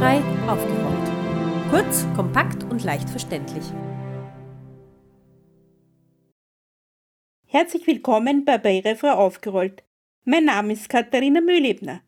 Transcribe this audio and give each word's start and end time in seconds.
Barrierefrei 0.00 0.50
aufgerollt. 0.50 1.70
Kurz, 1.70 2.06
kompakt 2.16 2.64
und 2.64 2.82
leicht 2.84 3.10
verständlich. 3.10 3.64
Herzlich 7.46 7.86
willkommen 7.86 8.46
bei 8.46 8.56
Barrierefrei 8.56 9.12
aufgerollt. 9.12 9.84
Mein 10.24 10.46
Name 10.46 10.72
ist 10.72 10.88
Katharina 10.88 11.42
Mühlebner. 11.42 12.00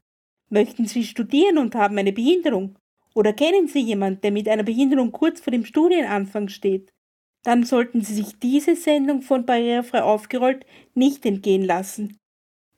Möchten 0.49 0.87
Sie 0.87 1.05
studieren 1.05 1.59
und 1.59 1.75
haben 1.75 1.99
eine 1.99 2.15
Behinderung? 2.15 2.79
Oder 3.15 3.35
kennen 3.35 3.69
Sie 3.69 3.81
jemanden, 3.81 4.23
der 4.23 4.31
mit 4.31 4.49
einer 4.49 4.63
Behinderung 4.63 5.13
kurz 5.13 5.43
vor 5.43 5.51
dem 5.51 5.67
Studienanfang 5.67 6.49
steht? 6.49 6.95
Dann 7.43 7.63
sollten 7.63 8.01
Sie 8.01 8.15
sich 8.15 8.39
diese 8.39 8.75
Sendung 8.75 9.21
von 9.21 9.45
Barrierefrei 9.45 10.03
aufgerollt 10.03 10.65
nicht 10.95 11.27
entgehen 11.27 11.63
lassen. 11.63 12.17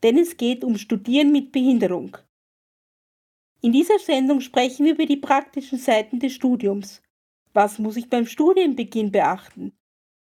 Denn 0.02 0.18
es 0.18 0.36
geht 0.36 0.64
um 0.64 0.76
Studieren 0.76 1.30
mit 1.30 1.52
Behinderung. 1.52 2.16
In 3.64 3.72
dieser 3.72 3.98
Sendung 3.98 4.42
sprechen 4.42 4.84
wir 4.84 4.92
über 4.92 5.06
die 5.06 5.16
praktischen 5.16 5.78
Seiten 5.78 6.18
des 6.18 6.34
Studiums. 6.34 7.00
Was 7.54 7.78
muss 7.78 7.96
ich 7.96 8.10
beim 8.10 8.26
Studienbeginn 8.26 9.10
beachten? 9.10 9.72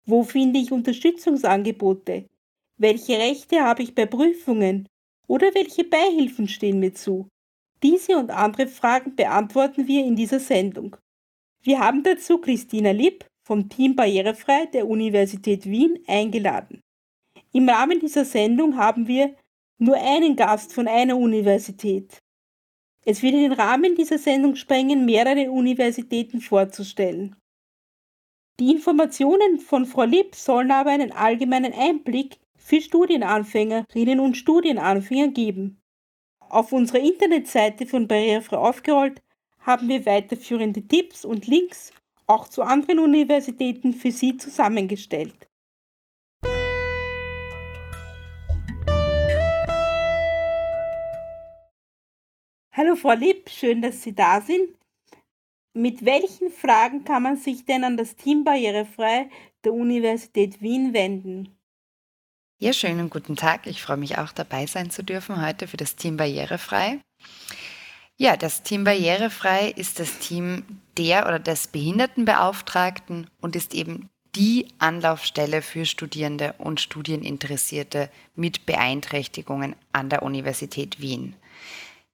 Wo 0.05 0.23
finde 0.23 0.59
ich 0.59 0.71
Unterstützungsangebote? 0.71 2.29
Welche 2.77 3.17
Rechte 3.17 3.59
habe 3.59 3.83
ich 3.83 3.93
bei 3.95 4.05
Prüfungen? 4.05 4.87
Oder 5.27 5.53
welche 5.55 5.83
Beihilfen 5.83 6.47
stehen 6.47 6.79
mir 6.79 6.93
zu? 6.93 7.27
Diese 7.83 8.17
und 8.17 8.31
andere 8.31 8.67
Fragen 8.67 9.13
beantworten 9.17 9.89
wir 9.89 10.05
in 10.05 10.15
dieser 10.15 10.39
Sendung. 10.39 10.95
Wir 11.63 11.81
haben 11.81 12.01
dazu 12.01 12.37
Christina 12.37 12.91
Lipp 12.91 13.25
vom 13.45 13.67
Team 13.67 13.97
Barrierefrei 13.97 14.67
der 14.67 14.87
Universität 14.87 15.65
Wien 15.65 15.99
eingeladen. 16.07 16.79
Im 17.51 17.67
Rahmen 17.67 17.99
dieser 17.99 18.23
Sendung 18.23 18.77
haben 18.77 19.05
wir 19.05 19.35
nur 19.79 19.97
einen 19.97 20.37
Gast 20.37 20.71
von 20.71 20.87
einer 20.87 21.17
Universität. 21.17 22.22
Es 23.05 23.21
wird 23.21 23.33
in 23.33 23.41
den 23.41 23.51
Rahmen 23.53 23.95
dieser 23.95 24.17
Sendung 24.17 24.55
sprengen, 24.55 25.05
mehrere 25.05 25.51
Universitäten 25.51 26.39
vorzustellen. 26.39 27.35
Die 28.59 28.71
Informationen 28.71 29.59
von 29.59 29.85
Frau 29.85 30.03
Lipp 30.03 30.35
sollen 30.35 30.71
aber 30.71 30.91
einen 30.91 31.11
allgemeinen 31.11 31.73
Einblick 31.73 32.37
für 32.55 32.79
Studienanfängerinnen 32.79 34.19
und 34.19 34.37
Studienanfänger 34.37 35.29
geben. 35.29 35.81
Auf 36.39 36.71
unserer 36.71 36.99
Internetseite 36.99 37.85
von 37.85 38.07
Barrierefrei 38.07 38.57
aufgerollt 38.57 39.21
haben 39.59 39.89
wir 39.89 40.05
weiterführende 40.05 40.87
Tipps 40.87 41.25
und 41.25 41.47
Links 41.47 41.91
auch 42.27 42.47
zu 42.47 42.61
anderen 42.61 42.99
Universitäten 42.99 43.93
für 43.93 44.11
Sie 44.11 44.37
zusammengestellt. 44.37 45.49
Hallo 52.75 52.95
Frau 52.95 53.13
Lipp, 53.13 53.51
schön, 53.51 53.83
dass 53.83 54.01
Sie 54.01 54.15
da 54.15 54.41
sind. 54.41 54.67
Mit 55.75 56.05
welchen 56.05 56.49
Fragen 56.49 57.03
kann 57.05 57.21
man 57.21 57.37
sich 57.37 57.65
denn 57.65 57.83
an 57.83 57.97
das 57.97 58.15
Team 58.15 58.43
Barrierefrei 58.43 59.29
der 59.63 59.73
Universität 59.73 60.59
Wien 60.59 60.91
wenden? 60.91 61.55
Ja, 62.57 62.73
schönen 62.73 63.11
guten 63.11 63.35
Tag. 63.35 63.67
Ich 63.67 63.83
freue 63.83 63.97
mich 63.97 64.17
auch 64.17 64.31
dabei 64.31 64.65
sein 64.65 64.89
zu 64.89 65.03
dürfen 65.03 65.39
heute 65.39 65.67
für 65.67 65.77
das 65.77 65.95
Team 65.95 66.17
Barrierefrei. 66.17 66.99
Ja, 68.17 68.37
das 68.37 68.63
Team 68.63 68.85
Barrierefrei 68.85 69.69
ist 69.69 69.99
das 69.99 70.17
Team 70.17 70.63
der 70.97 71.27
oder 71.27 71.37
des 71.37 71.67
Behindertenbeauftragten 71.67 73.29
und 73.39 73.55
ist 73.55 73.75
eben 73.75 74.09
die 74.35 74.65
Anlaufstelle 74.79 75.61
für 75.61 75.85
Studierende 75.85 76.55
und 76.57 76.81
Studieninteressierte 76.81 78.09
mit 78.33 78.65
Beeinträchtigungen 78.65 79.75
an 79.91 80.09
der 80.09 80.23
Universität 80.23 80.99
Wien. 80.99 81.35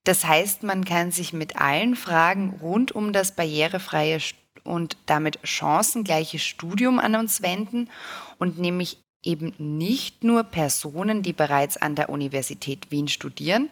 Das 0.03 0.25
heißt, 0.25 0.64
man 0.64 0.86
kann 0.86 1.11
sich 1.11 1.33
mit 1.33 1.58
allen 1.58 1.95
Fragen 1.95 2.58
rund 2.61 2.92
um 2.92 3.14
das 3.14 3.36
barrierefreie 3.36 4.20
und 4.64 4.98
damit 5.05 5.39
chancengleiche 5.43 6.39
Studium 6.39 6.99
an 6.99 7.15
uns 7.15 7.42
wenden 7.42 7.89
und 8.38 8.59
nämlich 8.59 8.98
eben 9.23 9.54
nicht 9.58 10.23
nur 10.23 10.43
Personen, 10.43 11.21
die 11.21 11.33
bereits 11.33 11.77
an 11.77 11.95
der 11.95 12.09
Universität 12.09 12.92
Wien 12.92 13.08
studieren, 13.08 13.70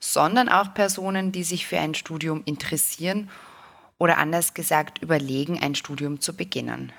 sondern 0.00 0.48
auch 0.48 0.74
Personen, 0.74 1.32
die 1.32 1.44
sich 1.44 1.66
für 1.66 1.78
ein 1.78 1.94
Studium 1.94 2.42
interessieren 2.46 3.30
oder 3.98 4.18
anders 4.18 4.54
gesagt 4.54 5.02
überlegen, 5.02 5.58
ein 5.60 5.74
Studium 5.74 6.20
zu 6.20 6.34
beginnen. 6.34 6.92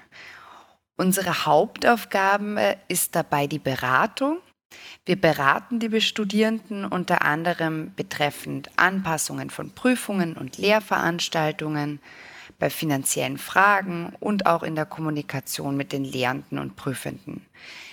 Unsere 0.98 1.46
Hauptaufgabe 1.46 2.78
ist 2.88 3.16
dabei 3.16 3.48
die 3.48 3.60
Beratung 3.60 4.40
wir 5.06 5.16
beraten 5.16 5.80
die 5.80 6.02
Studierenden 6.02 6.84
unter 6.84 7.22
anderem 7.24 7.94
betreffend 7.96 8.70
Anpassungen 8.76 9.50
von 9.50 9.72
Prüfungen 9.72 10.36
und 10.36 10.58
Lehrveranstaltungen, 10.58 12.00
bei 12.60 12.70
finanziellen 12.70 13.38
Fragen 13.38 14.14
und 14.20 14.48
auch 14.48 14.64
in 14.64 14.76
der 14.76 14.86
Kommunikation 14.86 15.78
mit 15.78 15.94
den 15.94 16.04
Lehrenden 16.04 16.60
und 16.60 16.76
Prüfenden. 16.76 17.46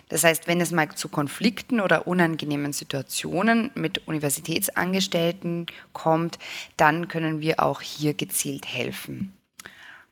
Das 0.09 0.25
heißt, 0.25 0.47
wenn 0.47 0.61
es 0.61 0.71
mal 0.71 0.89
zu 0.95 1.09
Konflikten 1.09 1.81
oder 1.81 2.07
unangenehmen 2.07 2.73
Situationen 2.73 3.71
mit 3.75 4.06
Universitätsangestellten 4.06 5.67
kommt, 5.93 6.39
dann 6.77 7.09
können 7.09 7.41
wir 7.41 7.61
auch 7.61 7.81
hier 7.81 8.15
gezielt 8.15 8.67
helfen. 8.67 9.33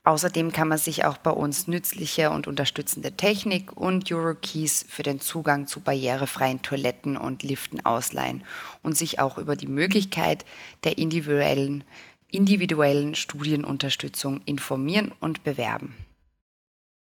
Außerdem 0.05 0.51
kann 0.51 0.67
man 0.67 0.79
sich 0.79 1.05
auch 1.05 1.17
bei 1.17 1.31
uns 1.31 1.69
nützliche 1.69 2.31
und 2.31 2.49
unterstützende 2.49 3.13
Technik 3.13 3.77
und 3.77 4.11
Eurokeys 4.11 4.85
für 4.89 5.05
den 5.05 5.21
Zugang 5.21 5.69
zu 5.69 5.81
barrierefreien 5.81 6.61
Toiletten 6.61 7.17
und 7.17 7.45
Liften 7.45 7.85
ausleihen 7.87 8.43
und 8.83 8.97
sich 8.97 9.21
auch 9.21 9.39
über 9.39 9.55
die 9.55 9.69
Möglichkeit 9.69 10.45
der 10.83 10.99
individuellen, 10.99 11.85
individuellen 12.29 13.15
Studienunterstützung 13.15 14.41
informieren 14.45 15.13
und 15.21 15.45
bewerben. 15.45 15.95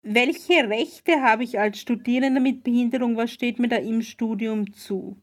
Welche 0.02 0.68
Rechte 0.68 1.22
habe 1.22 1.44
ich 1.44 1.60
als 1.60 1.80
Studierender 1.80 2.42
mit 2.42 2.64
Behinderung? 2.64 3.18
Was 3.18 3.32
steht 3.32 3.60
mir 3.60 3.68
da 3.68 3.76
im 3.76 4.02
Studium 4.02 4.74
zu? 4.74 5.22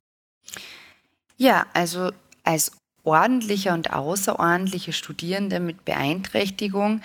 Ja, 1.36 1.66
also 1.72 2.12
als 2.44 2.70
ordentlicher 3.02 3.74
und 3.74 3.92
außerordentliche 3.92 4.92
Studierende 4.92 5.58
mit 5.58 5.84
Beeinträchtigung 5.84 7.00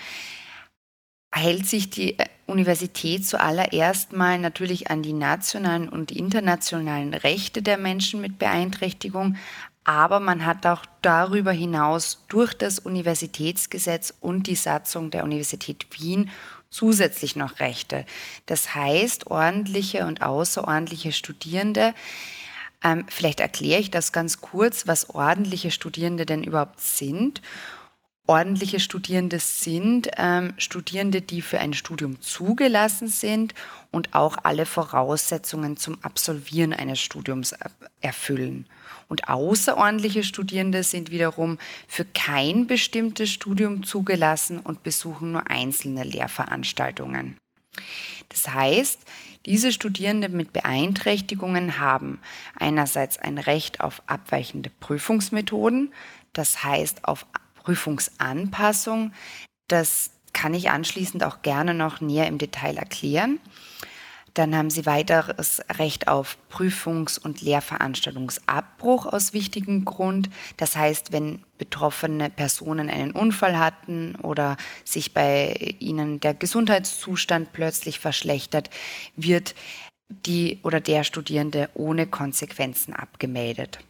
hält 1.32 1.66
sich 1.66 1.90
die 1.90 2.18
äh, 2.18 2.26
Universität 2.46 3.26
zuallererst 3.26 4.12
mal 4.12 4.38
natürlich 4.38 4.90
an 4.90 5.02
die 5.02 5.14
nationalen 5.14 5.88
und 5.88 6.12
internationalen 6.12 7.14
Rechte 7.14 7.62
der 7.62 7.78
Menschen 7.78 8.20
mit 8.20 8.38
Beeinträchtigung, 8.38 9.36
aber 9.84 10.20
man 10.20 10.44
hat 10.44 10.66
auch 10.66 10.84
darüber 11.00 11.50
hinaus 11.50 12.24
durch 12.28 12.54
das 12.54 12.78
Universitätsgesetz 12.78 14.14
und 14.20 14.46
die 14.46 14.54
Satzung 14.54 15.10
der 15.10 15.24
Universität 15.24 15.86
Wien 15.98 16.30
zusätzlich 16.70 17.36
noch 17.36 17.58
Rechte. 17.58 18.06
Das 18.46 18.74
heißt, 18.74 19.26
ordentliche 19.26 20.06
und 20.06 20.22
außerordentliche 20.22 21.12
Studierende, 21.12 21.94
ähm, 22.84 23.04
vielleicht 23.08 23.40
erkläre 23.40 23.80
ich 23.80 23.90
das 23.90 24.12
ganz 24.12 24.40
kurz, 24.40 24.86
was 24.86 25.10
ordentliche 25.10 25.70
Studierende 25.70 26.26
denn 26.26 26.44
überhaupt 26.44 26.80
sind 26.80 27.42
ordentliche 28.26 28.78
Studierende 28.78 29.38
sind, 29.40 30.08
ähm, 30.16 30.54
Studierende, 30.56 31.22
die 31.22 31.42
für 31.42 31.58
ein 31.58 31.74
Studium 31.74 32.20
zugelassen 32.20 33.08
sind 33.08 33.54
und 33.90 34.14
auch 34.14 34.38
alle 34.44 34.64
Voraussetzungen 34.64 35.76
zum 35.76 36.02
Absolvieren 36.02 36.72
eines 36.72 37.00
Studiums 37.00 37.54
erfüllen. 38.00 38.66
Und 39.08 39.28
außerordentliche 39.28 40.22
Studierende 40.22 40.84
sind 40.84 41.10
wiederum 41.10 41.58
für 41.88 42.04
kein 42.04 42.66
bestimmtes 42.66 43.30
Studium 43.30 43.82
zugelassen 43.82 44.60
und 44.60 44.82
besuchen 44.82 45.32
nur 45.32 45.50
einzelne 45.50 46.04
Lehrveranstaltungen. 46.04 47.36
Das 48.28 48.48
heißt, 48.48 49.00
diese 49.44 49.72
Studierende 49.72 50.28
mit 50.28 50.52
Beeinträchtigungen 50.52 51.78
haben 51.78 52.20
einerseits 52.58 53.18
ein 53.18 53.38
Recht 53.38 53.80
auf 53.80 54.02
abweichende 54.06 54.70
Prüfungsmethoden, 54.80 55.92
das 56.32 56.62
heißt 56.64 57.04
auf 57.04 57.26
Prüfungsanpassung. 57.62 59.12
Das 59.68 60.10
kann 60.32 60.54
ich 60.54 60.70
anschließend 60.70 61.24
auch 61.24 61.42
gerne 61.42 61.74
noch 61.74 62.00
näher 62.00 62.26
im 62.26 62.38
Detail 62.38 62.76
erklären. 62.76 63.38
Dann 64.34 64.56
haben 64.56 64.70
Sie 64.70 64.86
weiteres 64.86 65.60
Recht 65.78 66.08
auf 66.08 66.38
Prüfungs- 66.50 67.18
und 67.18 67.42
Lehrveranstaltungsabbruch 67.42 69.04
aus 69.04 69.34
wichtigem 69.34 69.84
Grund. 69.84 70.30
Das 70.56 70.74
heißt, 70.74 71.12
wenn 71.12 71.44
betroffene 71.58 72.30
Personen 72.30 72.88
einen 72.88 73.12
Unfall 73.12 73.58
hatten 73.58 74.16
oder 74.16 74.56
sich 74.84 75.12
bei 75.12 75.76
ihnen 75.80 76.18
der 76.20 76.32
Gesundheitszustand 76.32 77.52
plötzlich 77.52 77.98
verschlechtert, 77.98 78.70
wird 79.16 79.54
die 80.08 80.60
oder 80.62 80.80
der 80.80 81.04
Studierende 81.04 81.68
ohne 81.74 82.06
Konsequenzen 82.06 82.94
abgemeldet. 82.94 83.80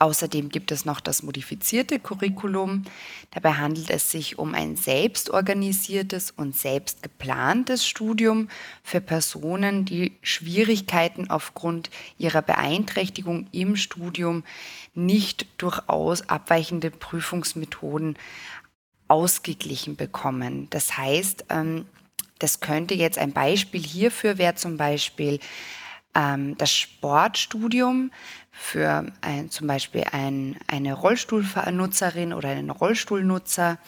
Außerdem 0.00 0.48
gibt 0.48 0.70
es 0.70 0.84
noch 0.84 1.00
das 1.00 1.24
modifizierte 1.24 1.98
Curriculum. 1.98 2.84
Dabei 3.32 3.54
handelt 3.54 3.90
es 3.90 4.12
sich 4.12 4.38
um 4.38 4.54
ein 4.54 4.76
selbstorganisiertes 4.76 6.30
und 6.30 6.56
selbst 6.56 7.02
geplantes 7.02 7.84
Studium 7.84 8.48
für 8.84 9.00
Personen, 9.00 9.84
die 9.84 10.12
Schwierigkeiten 10.22 11.30
aufgrund 11.30 11.90
ihrer 12.16 12.42
Beeinträchtigung 12.42 13.48
im 13.50 13.74
Studium 13.74 14.44
nicht 14.94 15.46
durchaus 15.58 16.28
abweichende 16.28 16.92
Prüfungsmethoden 16.92 18.16
ausgeglichen 19.08 19.96
bekommen. 19.96 20.68
Das 20.70 20.96
heißt, 20.96 21.46
ähm, 21.48 21.86
das 22.38 22.60
könnte 22.60 22.94
jetzt 22.94 23.18
ein 23.18 23.32
Beispiel 23.32 23.82
hierfür 23.82 24.38
wäre 24.38 24.54
zum 24.54 24.76
Beispiel 24.76 25.40
das 26.14 26.72
Sportstudium 26.72 28.10
für 28.50 29.06
ein, 29.20 29.50
zum 29.50 29.68
Beispiel 29.68 30.04
ein, 30.10 30.58
eine 30.66 30.94
Rollstuhlnutzerin 30.94 32.32
oder 32.32 32.48
einen 32.48 32.70
Rollstuhlnutzer. 32.70 33.78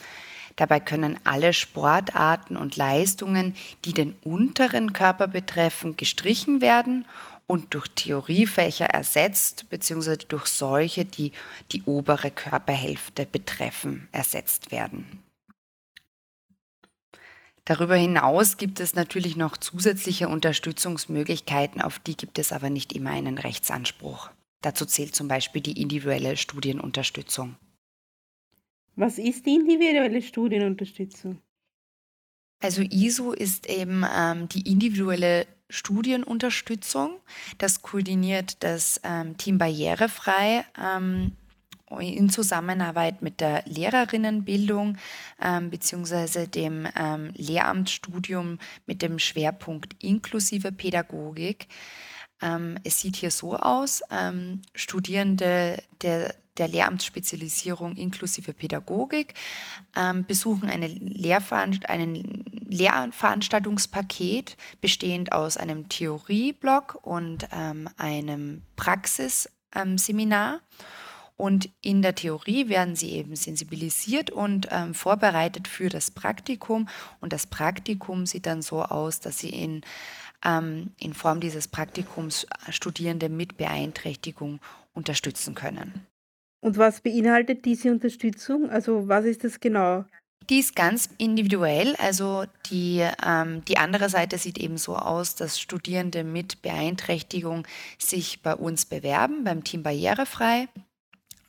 Dabei 0.57 0.79
können 0.79 1.19
alle 1.25 1.53
Sportarten 1.53 2.57
und 2.57 2.77
Leistungen, 2.77 3.57
die 3.85 3.95
den 3.95 4.15
unteren 4.23 4.93
Körper 4.93 5.27
betreffen, 5.27 5.97
gestrichen 5.97 6.61
werden 6.61 7.05
und 7.47 7.75
durch 7.75 7.89
Theoriefächer 7.89 8.87
ersetzt, 8.87 9.69
beziehungsweise 9.71 10.19
durch 10.19 10.47
solche, 10.47 11.05
die 11.05 11.33
die 11.73 11.83
obere 11.83 12.31
Körperhälfte 12.31 13.27
betreffen, 13.27 14.09
ersetzt 14.13 14.71
werden. 14.71 15.21
Darüber 17.71 17.95
hinaus 17.95 18.57
gibt 18.57 18.81
es 18.81 18.97
natürlich 18.97 19.37
noch 19.37 19.57
zusätzliche 19.57 20.29
Unterstützungsmöglichkeiten, 20.29 21.81
auf 21.81 22.01
die 22.01 22.17
gibt 22.17 22.41
es 22.41 22.51
aber 22.51 22.69
nicht 22.69 22.93
immer 22.95 23.11
einen 23.11 23.39
Rechtsanspruch. 23.39 24.29
Dazu 24.61 24.87
zählt 24.87 25.15
zum 25.15 25.29
Beispiel 25.29 25.63
die 25.63 25.81
individuelle 25.81 26.37
Studienunterstützung. 26.37 27.55
Was 28.97 29.19
ist 29.19 29.47
die 29.47 29.55
individuelle 29.55 30.21
Studienunterstützung? 30.21 31.39
Also 32.61 32.83
ISO 32.83 33.31
ist 33.31 33.71
eben 33.71 34.05
ähm, 34.19 34.49
die 34.49 34.69
individuelle 34.69 35.47
Studienunterstützung. 35.69 37.21
Das 37.59 37.83
koordiniert 37.83 38.65
das 38.65 39.01
ähm, 39.05 39.37
Team 39.37 39.59
Barrierefrei 39.59 40.65
ähm, 40.77 41.37
in 41.99 42.31
Zusammenarbeit 42.31 43.23
mit 43.23 43.41
der 43.41 43.65
Lehrerinnenbildung 43.67 44.97
ähm, 45.43 45.71
bzw. 45.71 46.47
dem 46.47 46.87
ähm, 46.97 47.33
Lehramtsstudium 47.35 48.59
mit 48.87 49.03
dem 49.03 49.19
Schwerpunkt 49.19 49.97
inklusive 50.03 50.71
Pädagogik. 50.73 51.67
Ähm, 52.43 52.79
es 52.85 53.01
sieht 53.01 53.17
hier 53.17 53.31
so 53.31 53.57
aus, 53.57 54.03
ähm, 54.11 54.63
Studierende 54.75 55.83
der, 56.03 56.35
der 56.57 56.69
Lehramtsspezialisierung 56.69 57.97
inklusive 57.97 58.53
Pädagogik 58.53 59.35
ähm, 59.97 60.25
besuchen 60.25 60.71
eine 60.71 60.87
Lehrveranst 60.87 61.89
einen 61.89 62.45
Lehrveranstaltungspaket 62.71 64.57
bestehend 64.81 65.33
aus 65.33 65.57
einem 65.57 65.89
Theorieblock 65.89 66.99
und 67.03 67.49
ähm, 67.53 67.89
einem 67.97 68.63
Praxisseminar. 68.77 70.61
Und 71.41 71.71
in 71.81 72.03
der 72.03 72.15
Theorie 72.15 72.69
werden 72.69 72.97
sie 72.97 73.13
eben 73.13 73.35
sensibilisiert 73.35 74.31
und 74.31 74.69
ähm, 74.71 74.93
vorbereitet 74.93 75.69
für 75.69 75.89
das 75.89 76.11
Praktikum. 76.11 76.87
Und 77.23 77.33
das 77.33 77.47
Praktikum 77.47 78.27
sieht 78.27 78.45
dann 78.45 78.61
so 78.61 78.83
aus, 78.83 79.21
dass 79.21 79.39
sie 79.39 79.49
in, 79.49 79.81
ähm, 80.45 80.91
in 80.99 81.15
Form 81.15 81.41
dieses 81.41 81.67
Praktikums 81.67 82.47
Studierende 82.69 83.31
mit 83.31 83.57
Beeinträchtigung 83.57 84.61
unterstützen 84.93 85.55
können. 85.55 86.07
Und 86.61 86.77
was 86.77 87.01
beinhaltet 87.01 87.65
diese 87.65 87.91
Unterstützung? 87.91 88.69
Also 88.69 89.09
was 89.09 89.25
ist 89.25 89.43
das 89.43 89.61
genau? 89.61 90.05
Die 90.51 90.59
ist 90.59 90.77
ganz 90.77 91.09
individuell. 91.17 91.97
Also 91.97 92.45
die, 92.71 93.03
ähm, 93.27 93.65
die 93.65 93.79
andere 93.79 94.11
Seite 94.11 94.37
sieht 94.37 94.59
eben 94.59 94.77
so 94.77 94.95
aus, 94.95 95.37
dass 95.37 95.59
Studierende 95.59 96.23
mit 96.23 96.61
Beeinträchtigung 96.61 97.67
sich 97.97 98.43
bei 98.43 98.55
uns 98.55 98.85
bewerben, 98.85 99.45
beim 99.45 99.65
Team 99.65 99.83
Barrierefrei 99.83 100.69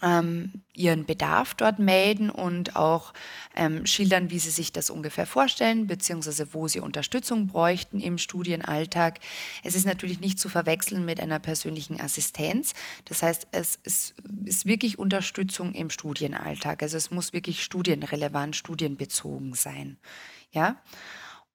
ähm, 0.02 0.64
ihren 0.74 1.06
Bedarf 1.06 1.54
dort 1.54 1.80
melden 1.80 2.30
und 2.30 2.76
auch 2.76 3.14
ähm, 3.56 3.86
schildern, 3.86 4.30
wie 4.30 4.40
sie 4.40 4.50
sich 4.50 4.72
das 4.72 4.90
ungefähr 4.90 5.26
vorstellen, 5.26 5.88
beziehungsweise 5.88 6.54
wo 6.54 6.68
sie 6.68 6.80
Unterstützung 6.80 7.48
bräuchten 7.48 8.00
im 8.00 8.18
Studienalltag. 8.18 9.20
Es 9.64 9.76
ist 9.76 9.86
natürlich 9.86 10.20
nicht 10.20 10.40
zu 10.40 10.50
verwechseln 10.50 11.06
mit 11.06 11.20
einer 11.20 11.40
persönlichen 11.40 12.00
Assistenz. 12.00 12.74
Das 13.06 13.22
heißt, 13.22 13.48
es 13.52 13.80
ist, 13.84 14.16
ist 14.46 14.66
wirklich 14.66 14.98
Unterstützung 14.98 15.74
im 15.74 15.90
Studienalltag. 15.90 16.82
Also 16.84 16.98
es 16.98 17.12
muss 17.12 17.34
wirklich 17.34 17.64
studienrelevant, 17.64 18.56
studienbezogen 18.56 19.54
sein. 19.54 19.98
Ja. 20.52 20.78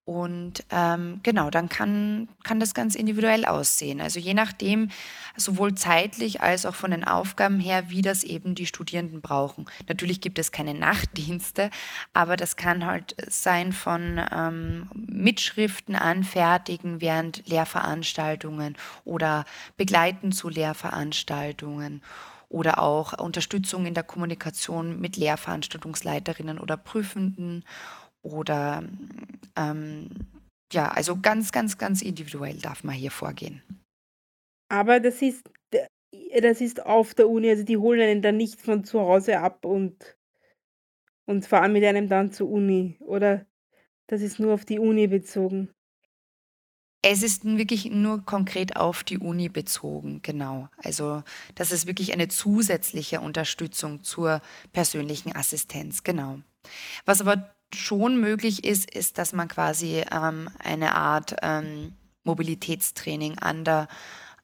Und 0.07 0.63
ähm, 0.71 1.19
genau, 1.25 1.51
dann 1.51 1.69
kann, 1.69 2.29
kann 2.45 2.61
das 2.61 2.75
ganz 2.75 2.95
individuell 2.95 3.45
aussehen. 3.45 4.01
Also 4.01 4.21
je 4.21 4.35
nachdem, 4.35 4.91
sowohl 5.37 5.75
zeitlich 5.75 6.41
als 6.41 6.65
auch 6.65 6.77
von 6.77 6.93
den 6.93 7.03
Aufgaben 7.03 7.59
her, 7.59 7.91
wie 7.91 8.03
das 8.03 8.23
eben 8.23 8.55
die 8.55 8.67
Studierenden 8.67 9.21
brauchen. 9.21 9.67
Natürlich 9.89 10.21
gibt 10.21 10.39
es 10.39 10.53
keine 10.53 10.75
Nachtdienste, 10.79 11.71
aber 12.15 12.37
das 12.37 12.55
kann 12.55 12.87
halt 12.87 13.17
sein 13.29 13.73
von 13.73 14.21
ähm, 14.31 14.89
Mitschriften 14.95 15.97
anfertigen 15.97 17.01
während 17.01 17.43
Lehrveranstaltungen 17.49 18.77
oder 19.05 19.45
begleiten 19.77 20.31
zu 20.31 20.49
Lehrveranstaltungen 20.49 22.01
oder 22.49 22.81
auch 22.81 23.19
Unterstützung 23.19 23.87
in 23.87 23.95
der 23.95 24.05
Kommunikation 24.05 25.01
mit 25.01 25.17
Lehrveranstaltungsleiterinnen 25.17 26.61
oder 26.61 26.77
Prüfenden 26.77 27.65
oder 28.33 28.85
ähm, 29.57 30.09
ja, 30.73 30.89
also 30.89 31.17
ganz, 31.21 31.53
ganz, 31.53 31.79
ganz 31.79 32.03
individuell 32.03 32.59
darf 32.59 32.85
man 32.85 32.95
hier 32.95 33.11
vorgehen. 33.11 33.63
Aber 34.69 35.01
das 35.01 35.23
ist, 35.23 35.49
das 36.41 36.61
ist 36.61 36.85
auf 36.85 37.15
der 37.15 37.29
Uni, 37.29 37.49
also 37.51 37.63
die 37.63 37.77
holen 37.77 38.01
einen 38.01 38.23
dann 38.23 38.37
nicht 38.37 38.61
von 38.61 38.85
zu 38.85 39.01
Hause 39.01 39.39
ab 39.39 39.65
und, 39.65 40.17
und 41.27 41.47
fahren 41.47 41.73
mit 41.73 41.85
einem 41.85 42.09
dann 42.09 42.33
zur 42.33 42.51
Uni, 42.51 42.97
oder? 43.01 43.47
Das 44.09 44.23
ist 44.23 44.39
nur 44.39 44.55
auf 44.55 44.65
die 44.65 44.79
Uni 44.79 45.07
bezogen. 45.07 45.71
Es 47.03 47.23
ist 47.23 47.45
wirklich 47.45 47.85
nur 47.91 48.25
konkret 48.25 48.77
auf 48.77 49.05
die 49.05 49.19
Uni 49.19 49.49
bezogen, 49.49 50.23
genau. 50.23 50.69
Also 50.79 51.23
das 51.55 51.71
ist 51.71 51.87
wirklich 51.87 52.13
eine 52.13 52.27
zusätzliche 52.27 53.21
Unterstützung 53.21 54.03
zur 54.03 54.41
persönlichen 54.73 55.35
Assistenz, 55.35 56.03
genau. 56.03 56.41
Was 57.05 57.21
aber 57.21 57.56
schon 57.77 58.21
möglich 58.21 58.65
ist, 58.65 58.91
ist, 58.91 59.19
dass 59.19 59.33
man 59.33 59.49
quasi 59.49 60.05
ähm, 60.11 60.49
eine 60.59 60.95
Art 60.95 61.37
ähm, 61.43 61.93
Mobilitätstraining 62.25 63.39
an 63.39 63.65
der 63.65 63.89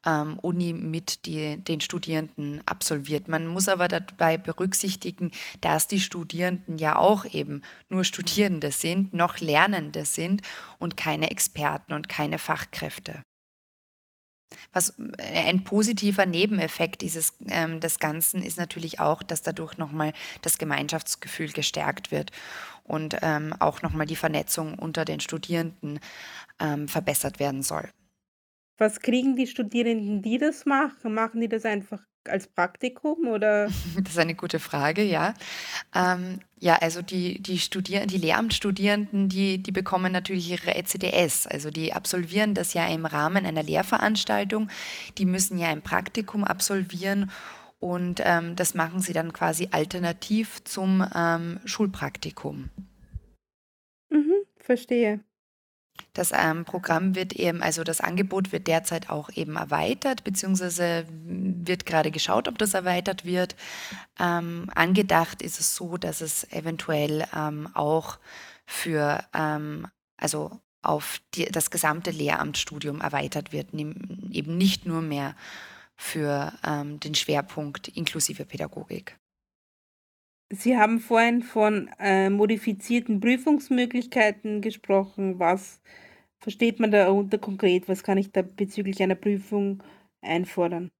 ähm, 0.05 0.38
Uni 0.40 0.73
mit 0.73 1.26
die, 1.26 1.62
den 1.62 1.81
Studierenden 1.81 2.62
absolviert. 2.67 3.29
Man 3.29 3.46
muss 3.46 3.69
aber 3.69 3.89
dabei 3.89 4.36
berücksichtigen, 4.36 5.31
dass 5.60 5.89
die 5.89 6.01
Studierenden 6.01 6.79
ja 6.79 6.96
auch 6.96 7.24
eben 7.24 7.62
nur 7.89 8.05
Studierende 8.05 8.72
sind, 8.72 9.15
noch 9.15 9.39
Lernende 9.39 10.05
sind 10.05 10.43
und 10.79 10.96
keine 10.96 11.31
Experten 11.31 11.93
und 11.93 12.08
keine 12.08 12.39
Fachkräfte. 12.39 13.22
Was 14.73 14.99
äh, 15.19 15.49
ein 15.49 15.65
positiver 15.65 16.27
Nebeneffekt 16.27 17.03
dieses, 17.03 17.35
ähm, 17.49 17.81
des 17.81 17.99
Ganzen 17.99 18.43
ist 18.43 18.59
natürlich 18.59 19.01
auch, 19.01 19.23
dass 19.23 19.43
dadurch 19.43 19.79
nochmal 19.79 20.13
das 20.43 20.59
Gemeinschaftsgefühl 20.59 21.53
gestärkt 21.53 22.11
wird 22.11 22.31
und 22.85 23.17
ähm, 23.23 23.55
auch 23.59 23.82
nochmal 23.82 24.06
die 24.06 24.17
Vernetzung 24.17 24.79
unter 24.79 25.05
den 25.05 25.21
Studierenden 25.21 26.01
ähm, 26.61 26.89
verbessert 26.89 27.39
werden 27.39 27.63
soll. 27.63 27.89
Was 28.79 29.01
kriegen 29.01 29.37
die 29.37 29.47
Studierenden, 29.47 30.23
die 30.23 30.39
das 30.39 30.67
machen? 30.67 31.15
Machen 31.15 31.41
die 31.41 31.49
das 31.49 31.65
einfach 31.65 32.03
als 32.29 32.46
Praktikum 32.46 33.29
oder? 33.29 33.69
Das 33.96 34.12
ist 34.12 34.19
eine 34.19 34.34
gute 34.34 34.58
Frage, 34.60 35.02
ja. 35.02 35.34
Ähm, 35.94 36.41
ja, 36.58 36.76
also 36.76 37.02
die, 37.02 37.43
die, 37.43 37.58
Studier 37.58 38.06
die 38.06 38.19
Lehramtsstudierenden, 38.19 39.29
die, 39.29 39.58
die 39.58 39.72
bekommen 39.72 40.12
natürlich 40.12 40.50
ihre 40.50 40.74
ECDS. 40.74 41.46
Also 41.46 41.70
die 41.70 41.93
absolvieren 41.93 42.55
das 42.55 42.74
ja 42.74 42.86
im 42.86 43.06
Rahmen 43.06 43.44
einer 43.46 43.62
Lehrveranstaltung. 43.62 44.69
Die 45.19 45.26
müssen 45.26 45.58
ja 45.58 45.69
ein 45.69 45.82
Praktikum 45.82 46.44
absolvieren 46.44 47.31
und 47.81 48.22
ähm, 48.24 48.55
das 48.55 48.74
machen 48.74 49.00
sie 49.00 49.12
dann 49.12 49.32
quasi 49.32 49.69
alternativ 49.72 50.62
zum 50.62 51.05
ähm, 51.14 51.58
Schulpraktikum. 51.64 52.70
Mhm, 54.10 54.34
verstehe. 54.56 55.20
Das 56.12 56.31
ähm, 56.34 56.64
Programm 56.64 57.14
wird 57.14 57.32
eben, 57.32 57.62
also 57.62 57.84
das 57.84 58.00
Angebot 58.00 58.52
wird 58.52 58.66
derzeit 58.66 59.08
auch 59.08 59.31
eben 59.34 59.56
erweitert, 59.56 60.24
beziehungsweise 60.24 61.06
wird 61.08 61.86
gerade 61.86 62.10
geschaut, 62.10 62.48
ob 62.48 62.58
das 62.58 62.74
erweitert 62.74 63.24
wird. 63.24 63.56
Ähm, 64.20 64.70
angedacht 64.74 65.40
ist 65.40 65.58
es 65.58 65.74
so, 65.74 65.96
dass 65.96 66.20
es 66.20 66.50
eventuell 66.52 67.26
ähm, 67.34 67.69
auch 67.72 68.19
für, 68.66 69.24
ähm, 69.34 69.86
also 70.19 70.60
auf 70.82 71.20
die, 71.34 71.46
das 71.46 71.70
gesamte 71.70 72.10
Lehramtsstudium 72.10 73.00
erweitert 73.00 73.52
wird, 73.52 73.72
eben 73.72 74.58
nicht 74.58 74.84
nur 74.84 75.00
mehr 75.00 75.34
für 75.96 76.52
ähm, 76.66 76.98
den 77.00 77.14
Schwerpunkt 77.14 77.88
inklusive 77.88 78.44
Pädagogik. 78.44 79.16
Sie 80.55 80.77
haben 80.77 81.01
vorhin 81.01 81.43
von 81.43 81.89
äh, 81.99 82.29
modifizierten 82.29 83.21
Prüfungsmöglichkeiten 83.21 84.61
gesprochen. 84.61 85.39
Was 85.39 85.81
versteht 86.41 86.79
man 86.79 86.91
darunter 86.91 87.39
konkret? 87.39 87.89
Was 87.89 88.03
kann 88.03 88.19
ich 88.19 88.32
da 88.32 88.43
bezüglich 88.43 89.03
einer 89.03 89.15
Prüfung 89.15 89.82
einfordern? 90.21 90.91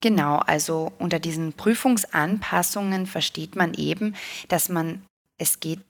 Genau, 0.00 0.36
also 0.38 0.92
unter 0.98 1.18
diesen 1.18 1.52
Prüfungsanpassungen 1.52 3.04
versteht 3.06 3.54
man 3.54 3.74
eben, 3.74 4.14
dass 4.48 4.70
man 4.70 5.02
es 5.36 5.60
geht 5.60 5.80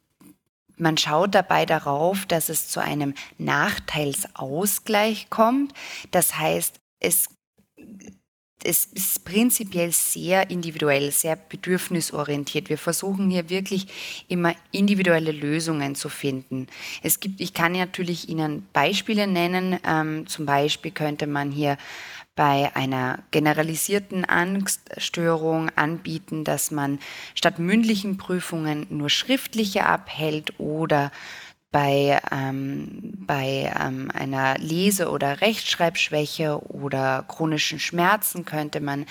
man 0.77 0.97
schaut 0.97 1.37
dabei 1.37 1.67
darauf, 1.67 2.27
dass 2.27 2.49
es 2.49 2.67
zu 2.67 2.81
einem 2.81 3.15
Nachteilsausgleich 3.39 5.31
kommt. 5.31 5.73
Das 6.11 6.37
heißt, 6.37 6.81
es 6.99 7.29
es 8.63 8.87
ist 8.87 9.25
prinzipiell 9.25 9.93
sehr 9.93 10.51
individuell, 10.51 11.11
sehr 11.11 11.37
bedürfnisorientiert. 11.37 12.69
Wir 12.69 12.79
versuchen 12.79 13.31
hier 13.31 13.51
wirklich 13.51 13.87
immer 14.29 14.55
individuelle 14.71 15.33
Lösungen 15.33 15.95
zu 15.95 16.09
finden. 16.09 16.69
Es 17.03 17.21
gibt, 17.21 17.41
ich 17.41 17.53
kann 17.53 17.73
natürlich 17.73 18.29
Ihnen 18.29 18.67
Beispiele 18.73 19.27
nennen. 19.27 19.79
Ähm, 19.87 20.27
zum 20.27 20.47
Beispiel 20.47 20.93
könnte 20.93 21.27
man 21.27 21.51
hier 21.51 21.77
bei 22.37 22.75
einer 22.75 23.23
generalisierten 23.31 24.25
Angststörung 24.25 25.71
anbieten, 25.77 26.43
dass 26.43 26.71
man 26.71 26.99
statt 27.35 27.59
mündlichen 27.59 28.17
Prüfungen 28.17 28.87
nur 28.91 29.09
schriftliche 29.09 29.87
abhält 29.87 30.59
oder 30.59 31.13
bei, 31.75 32.21
ähm, 32.31 33.15
bei 33.27 33.75
ähm, 33.81 34.09
einer 34.15 34.57
Lese- 34.59 35.11
oder 35.11 35.41
Rechtschreibschwäche 35.41 36.61
oder 36.69 37.25
chronischen 37.27 37.81
Schmerzen 37.81 38.45
könnte 38.45 38.81
man 38.81 39.07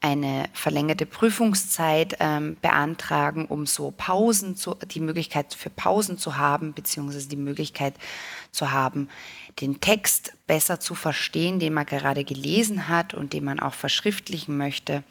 eine 0.00 0.46
verlängerte 0.52 1.06
Prüfungszeit 1.06 2.16
ähm, 2.18 2.56
beantragen, 2.60 3.46
um 3.46 3.66
so 3.66 3.94
Pausen 3.96 4.56
zu, 4.56 4.74
die 4.90 4.98
Möglichkeit 4.98 5.54
für 5.54 5.70
Pausen 5.70 6.18
zu 6.18 6.36
haben, 6.36 6.72
beziehungsweise 6.72 7.28
die 7.28 7.36
Möglichkeit 7.36 7.94
zu 8.50 8.72
haben, 8.72 9.08
den 9.60 9.80
Text 9.80 10.32
besser 10.48 10.80
zu 10.80 10.96
verstehen, 10.96 11.60
den 11.60 11.72
man 11.72 11.86
gerade 11.86 12.24
gelesen 12.24 12.88
hat 12.88 13.14
und 13.14 13.32
den 13.32 13.44
man 13.44 13.60
auch 13.60 13.74
verschriftlichen 13.74 14.56
möchte. 14.56 15.04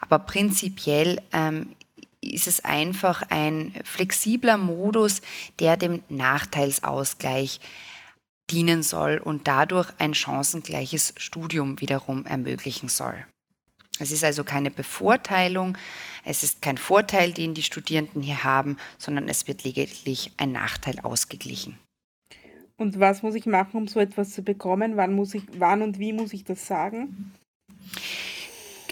Aber 0.00 0.18
prinzipiell 0.18 1.20
ähm, 1.34 1.76
ist 2.20 2.46
es 2.46 2.64
einfach 2.64 3.22
ein 3.30 3.74
flexibler 3.84 4.56
Modus, 4.56 5.22
der 5.58 5.76
dem 5.76 6.02
Nachteilsausgleich 6.08 7.60
dienen 8.50 8.82
soll 8.82 9.18
und 9.18 9.46
dadurch 9.46 9.90
ein 9.98 10.14
chancengleiches 10.14 11.14
Studium 11.16 11.80
wiederum 11.80 12.26
ermöglichen 12.26 12.88
soll. 12.88 13.24
Es 13.98 14.12
ist 14.12 14.24
also 14.24 14.44
keine 14.44 14.70
Bevorteilung, 14.70 15.76
es 16.24 16.42
ist 16.42 16.62
kein 16.62 16.78
Vorteil, 16.78 17.32
den 17.32 17.54
die 17.54 17.62
Studierenden 17.62 18.22
hier 18.22 18.44
haben, 18.44 18.76
sondern 18.98 19.28
es 19.28 19.46
wird 19.46 19.64
lediglich 19.64 20.32
ein 20.36 20.52
Nachteil 20.52 21.00
ausgeglichen. 21.00 21.78
Und 22.76 22.98
was 22.98 23.22
muss 23.22 23.34
ich 23.34 23.44
machen, 23.44 23.76
um 23.76 23.88
so 23.88 24.00
etwas 24.00 24.32
zu 24.32 24.42
bekommen? 24.42 24.96
Wann, 24.96 25.12
muss 25.12 25.34
ich, 25.34 25.42
wann 25.58 25.82
und 25.82 25.98
wie 25.98 26.14
muss 26.14 26.32
ich 26.32 26.44
das 26.44 26.66
sagen? 26.66 27.34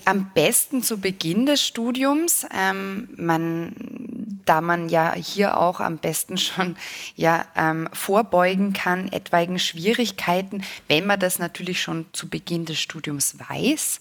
Am 0.08 0.30
besten 0.32 0.82
zu 0.82 1.00
Beginn 1.00 1.44
des 1.44 1.62
Studiums, 1.62 2.46
ähm, 2.58 3.10
man, 3.18 4.40
da 4.46 4.62
man 4.62 4.88
ja 4.88 5.12
hier 5.14 5.58
auch 5.58 5.80
am 5.80 5.98
besten 5.98 6.38
schon 6.38 6.76
ja, 7.14 7.44
ähm, 7.54 7.90
vorbeugen 7.92 8.72
kann, 8.72 9.12
etwaigen 9.12 9.58
Schwierigkeiten, 9.58 10.64
wenn 10.86 11.04
man 11.04 11.20
das 11.20 11.38
natürlich 11.38 11.82
schon 11.82 12.06
zu 12.12 12.30
Beginn 12.30 12.64
des 12.64 12.80
Studiums 12.80 13.36
weiß. 13.50 14.00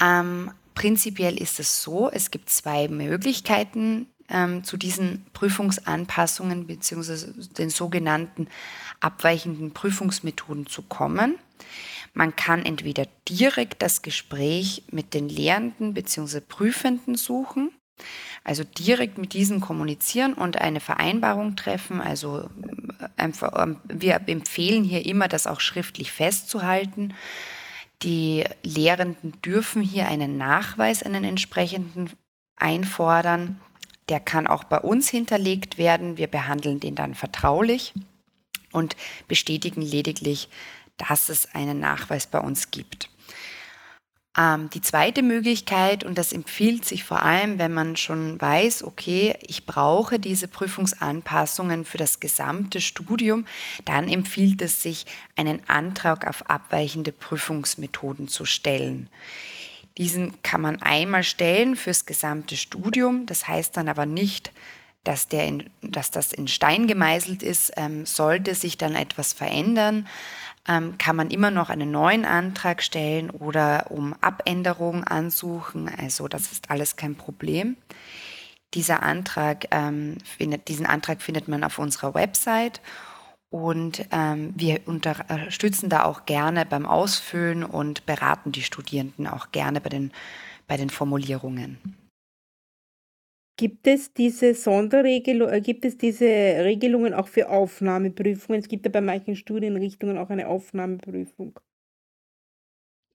Ähm, 0.00 0.52
prinzipiell 0.74 1.36
ist 1.36 1.58
es 1.58 1.82
so, 1.82 2.08
es 2.08 2.30
gibt 2.30 2.48
zwei 2.48 2.86
Möglichkeiten 2.86 4.06
ähm, 4.28 4.62
zu 4.62 4.76
diesen 4.76 5.26
Prüfungsanpassungen 5.32 6.68
bzw. 6.68 7.32
den 7.58 7.70
sogenannten 7.70 8.46
abweichenden 9.00 9.72
Prüfungsmethoden 9.72 10.68
zu 10.68 10.82
kommen. 10.82 11.34
Man 12.18 12.34
kann 12.34 12.66
entweder 12.66 13.06
direkt 13.28 13.80
das 13.80 14.02
Gespräch 14.02 14.82
mit 14.90 15.14
den 15.14 15.28
Lehrenden 15.28 15.94
bzw. 15.94 16.40
Prüfenden 16.40 17.14
suchen, 17.14 17.70
also 18.42 18.64
direkt 18.64 19.18
mit 19.18 19.34
diesen 19.34 19.60
kommunizieren 19.60 20.34
und 20.34 20.60
eine 20.60 20.80
Vereinbarung 20.80 21.54
treffen. 21.54 22.00
Also 22.00 22.50
äh, 23.18 23.30
ähm, 23.56 23.76
wir 23.84 24.20
empfehlen 24.26 24.82
hier 24.82 25.06
immer, 25.06 25.28
das 25.28 25.46
auch 25.46 25.60
schriftlich 25.60 26.10
festzuhalten. 26.10 27.14
Die 28.02 28.42
Lehrenden 28.64 29.40
dürfen 29.42 29.80
hier 29.80 30.08
einen 30.08 30.36
Nachweis, 30.36 31.04
einen 31.04 31.22
entsprechenden 31.22 32.10
einfordern. 32.56 33.60
Der 34.08 34.18
kann 34.18 34.48
auch 34.48 34.64
bei 34.64 34.80
uns 34.80 35.08
hinterlegt 35.08 35.78
werden. 35.78 36.16
Wir 36.16 36.26
behandeln 36.26 36.80
den 36.80 36.96
dann 36.96 37.14
vertraulich 37.14 37.94
und 38.72 38.96
bestätigen 39.28 39.82
lediglich, 39.82 40.48
dass 40.98 41.28
es 41.28 41.54
einen 41.54 41.80
Nachweis 41.80 42.26
bei 42.26 42.40
uns 42.40 42.70
gibt. 42.70 43.08
Ähm, 44.38 44.70
die 44.70 44.80
zweite 44.80 45.22
Möglichkeit, 45.22 46.04
und 46.04 46.16
das 46.16 46.32
empfiehlt 46.32 46.84
sich 46.84 47.02
vor 47.02 47.22
allem, 47.22 47.58
wenn 47.58 47.72
man 47.72 47.96
schon 47.96 48.40
weiß, 48.40 48.84
okay, 48.84 49.36
ich 49.40 49.66
brauche 49.66 50.20
diese 50.20 50.46
Prüfungsanpassungen 50.46 51.84
für 51.84 51.98
das 51.98 52.20
gesamte 52.20 52.80
Studium, 52.80 53.46
dann 53.84 54.08
empfiehlt 54.08 54.62
es 54.62 54.80
sich, 54.80 55.06
einen 55.34 55.60
Antrag 55.68 56.26
auf 56.26 56.48
abweichende 56.48 57.10
Prüfungsmethoden 57.10 58.28
zu 58.28 58.44
stellen. 58.44 59.08
Diesen 59.96 60.40
kann 60.42 60.60
man 60.60 60.80
einmal 60.80 61.24
stellen 61.24 61.74
fürs 61.74 62.06
gesamte 62.06 62.56
Studium, 62.56 63.26
das 63.26 63.48
heißt 63.48 63.76
dann 63.76 63.88
aber 63.88 64.06
nicht, 64.06 64.52
dass, 65.02 65.26
der 65.26 65.46
in, 65.46 65.70
dass 65.82 66.10
das 66.10 66.32
in 66.32 66.46
Stein 66.46 66.86
gemeißelt 66.86 67.42
ist, 67.42 67.72
ähm, 67.76 68.06
sollte 68.06 68.54
sich 68.54 68.78
dann 68.78 68.94
etwas 68.94 69.32
verändern, 69.32 70.06
ähm, 70.68 70.98
kann 70.98 71.16
man 71.16 71.30
immer 71.30 71.50
noch 71.50 71.70
einen 71.70 71.90
neuen 71.90 72.24
Antrag 72.24 72.82
stellen 72.82 73.30
oder 73.30 73.90
um 73.90 74.14
Abänderungen 74.20 75.04
ansuchen. 75.04 75.88
Also 75.88 76.28
das 76.28 76.52
ist 76.52 76.70
alles 76.70 76.96
kein 76.96 77.16
Problem. 77.16 77.76
Dieser 78.74 79.02
Antrag, 79.02 79.66
ähm, 79.70 80.18
findet, 80.24 80.68
diesen 80.68 80.86
Antrag 80.86 81.22
findet 81.22 81.48
man 81.48 81.64
auf 81.64 81.78
unserer 81.78 82.14
Website 82.14 82.82
und 83.50 84.06
ähm, 84.12 84.52
wir 84.56 84.80
unterstützen 84.86 85.88
da 85.88 86.04
auch 86.04 86.26
gerne 86.26 86.66
beim 86.66 86.84
Ausfüllen 86.84 87.64
und 87.64 88.04
beraten 88.04 88.52
die 88.52 88.62
Studierenden 88.62 89.26
auch 89.26 89.52
gerne 89.52 89.80
bei 89.80 89.88
den, 89.88 90.12
bei 90.66 90.76
den 90.76 90.90
Formulierungen. 90.90 91.78
Gibt 93.58 93.88
es 93.88 94.12
diese 94.14 94.54
Sonderregelung, 94.54 95.48
äh, 95.48 95.60
gibt 95.60 95.84
es 95.84 95.98
diese 95.98 96.24
Regelungen 96.24 97.12
auch 97.12 97.26
für 97.26 97.50
Aufnahmeprüfungen? 97.50 98.60
Es 98.60 98.68
gibt 98.68 98.86
ja 98.86 98.92
bei 98.92 99.00
manchen 99.00 99.34
Studienrichtungen 99.34 100.16
auch 100.16 100.30
eine 100.30 100.46
Aufnahmeprüfung. 100.46 101.58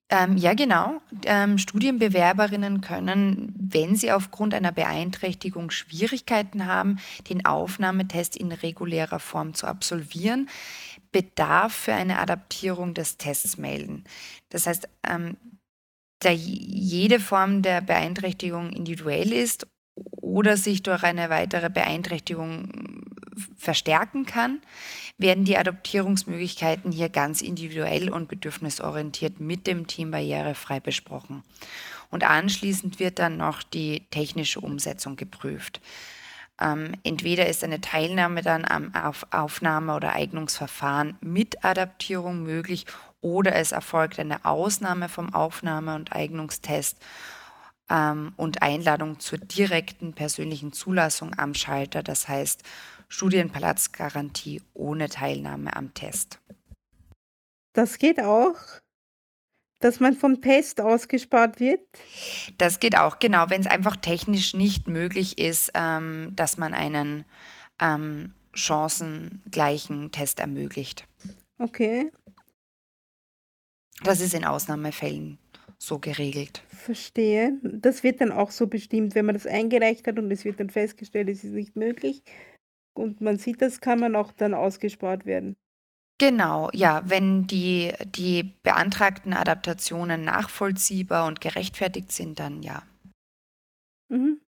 Ähm, 0.10 0.36
ja, 0.36 0.54
genau. 0.54 1.02
Ähm, 1.26 1.58
Studienbewerberinnen 1.58 2.82
können, 2.82 3.54
wenn 3.58 3.96
sie 3.96 4.12
aufgrund 4.12 4.54
einer 4.54 4.74
Beeinträchtigung 4.74 5.72
Schwierigkeiten 5.72 6.66
haben, 6.66 7.00
den 7.30 7.46
Aufnahmetest 7.46 8.36
in 8.36 8.52
regulärer 8.52 9.20
Form 9.20 9.54
zu 9.54 9.66
absolvieren, 9.66 10.50
Bedarf 11.14 11.74
für 11.74 11.94
eine 11.94 12.20
Adaptierung 12.20 12.94
des 12.94 13.18
Tests 13.18 13.58
melden. 13.58 14.04
Das 14.50 14.68
heißt, 14.68 14.90
ähm, 15.08 15.38
da 16.20 16.32
jede 16.32 17.20
Form 17.20 17.62
der 17.62 17.82
Beeinträchtigung 17.82 18.72
individuell 18.72 19.32
ist 19.32 19.68
oder 19.96 20.58
sich 20.58 20.84
durch 20.84 21.04
eine 21.04 21.30
weitere 21.30 21.70
Beeinträchtigung 21.70 23.04
verstärken 23.58 24.26
kann, 24.26 24.62
werden 25.18 25.46
die 25.46 25.58
Adoptierungsmöglichkeiten 25.58 26.92
hier 26.92 27.10
ganz 27.10 27.42
individuell 27.42 28.10
und 28.10 28.28
bedürfnisorientiert 28.28 29.40
mit 29.40 29.68
dem 29.68 29.88
Team 29.88 30.12
barrierefrei 30.12 30.80
besprochen. 30.80 31.44
Und 32.10 32.24
anschließend 32.24 33.00
wird 33.00 33.20
dann 33.20 33.38
noch 33.38 33.64
die 33.64 34.02
technische 34.12 34.60
Umsetzung 34.60 35.16
geprüft. 35.16 35.82
Ähm, 36.62 36.94
entweder 37.04 37.48
ist 37.48 37.64
eine 37.64 37.82
Teilnahme 37.82 38.42
dann 38.42 38.66
am 38.66 38.94
Auf 38.94 39.26
Aufnahme- 39.32 39.96
oder 39.96 40.14
Eignungsverfahren 40.14 41.18
mit 41.22 41.66
Adaptierung 41.66 42.44
möglich 42.44 42.86
oder 43.22 43.56
es 43.56 43.72
erfolgt 43.72 44.20
eine 44.20 44.46
Ausnahme 44.46 45.10
vom 45.10 45.34
Aufnahme- 45.34 45.96
und 45.96 46.14
Eignungstest 46.14 46.98
ähm, 47.90 48.34
und 48.38 48.62
Einladung 48.62 49.20
zur 49.20 49.40
direkten 49.40 50.14
persönlichen 50.14 50.74
Zulassung 50.74 51.38
am 51.38 51.54
Schalter, 51.54 52.04
das 52.04 52.28
heißt 52.28 52.64
Studienplatzgarantie 53.10 54.62
ohne 54.74 55.10
Teilnahme 55.10 55.76
am 55.76 55.94
Test. 55.94 56.40
Das 57.74 57.98
geht 57.98 58.20
auch, 58.22 58.56
dass 59.84 60.00
man 60.00 60.16
vom 60.16 60.42
Test 60.42 60.80
ausgespart 60.80 61.60
wird? 61.60 61.82
Das 62.58 62.80
geht 62.80 62.98
auch, 62.98 63.20
genau, 63.20 63.50
wenn 63.50 63.62
es 63.62 63.68
einfach 63.68 63.98
technisch 63.98 64.54
nicht 64.54 64.88
möglich 64.88 65.38
ist, 65.38 65.72
ähm, 65.74 66.32
dass 66.36 66.58
man 66.58 66.74
einen 66.74 67.26
ähm, 67.82 68.34
chancengleichen 68.54 70.12
Test 70.12 70.40
ermöglicht. 70.40 71.06
Okay. 71.60 72.12
Das 74.04 74.22
ist 74.22 74.34
in 74.34 74.46
Ausnahmefällen 74.46 75.38
so 75.86 76.00
geregelt. 76.00 76.64
Verstehe. 76.68 77.60
Das 77.62 78.04
wird 78.04 78.22
dann 78.22 78.32
auch 78.32 78.52
so 78.52 78.68
bestimmt, 78.68 79.16
wenn 79.16 79.26
man 79.26 79.36
das 79.36 79.48
eingereicht 79.48 80.08
hat 80.08 80.18
und 80.18 80.32
es 80.32 80.46
wird 80.46 80.60
dann 80.60 80.70
festgestellt, 80.70 81.30
es 81.30 81.44
ist 81.44 81.54
nicht 81.54 81.76
möglich 81.76 82.24
und 82.94 83.22
man 83.22 83.38
sieht, 83.38 83.62
das 83.62 83.82
kann 83.82 84.00
man 84.00 84.16
auch 84.16 84.32
dann 84.32 84.54
ausgespart 84.54 85.26
werden. 85.26 85.56
Genau, 86.20 86.70
ja, 86.74 87.02
wenn 87.06 87.48
die, 87.48 87.92
die 88.06 88.44
beantragten 88.64 89.34
Adaptationen 89.34 90.24
nachvollziehbar 90.24 91.28
und 91.28 91.42
gerechtfertigt 91.42 92.12
sind, 92.12 92.40
dann 92.40 92.62
ja. 92.62 92.84
Mhm. 94.10 94.43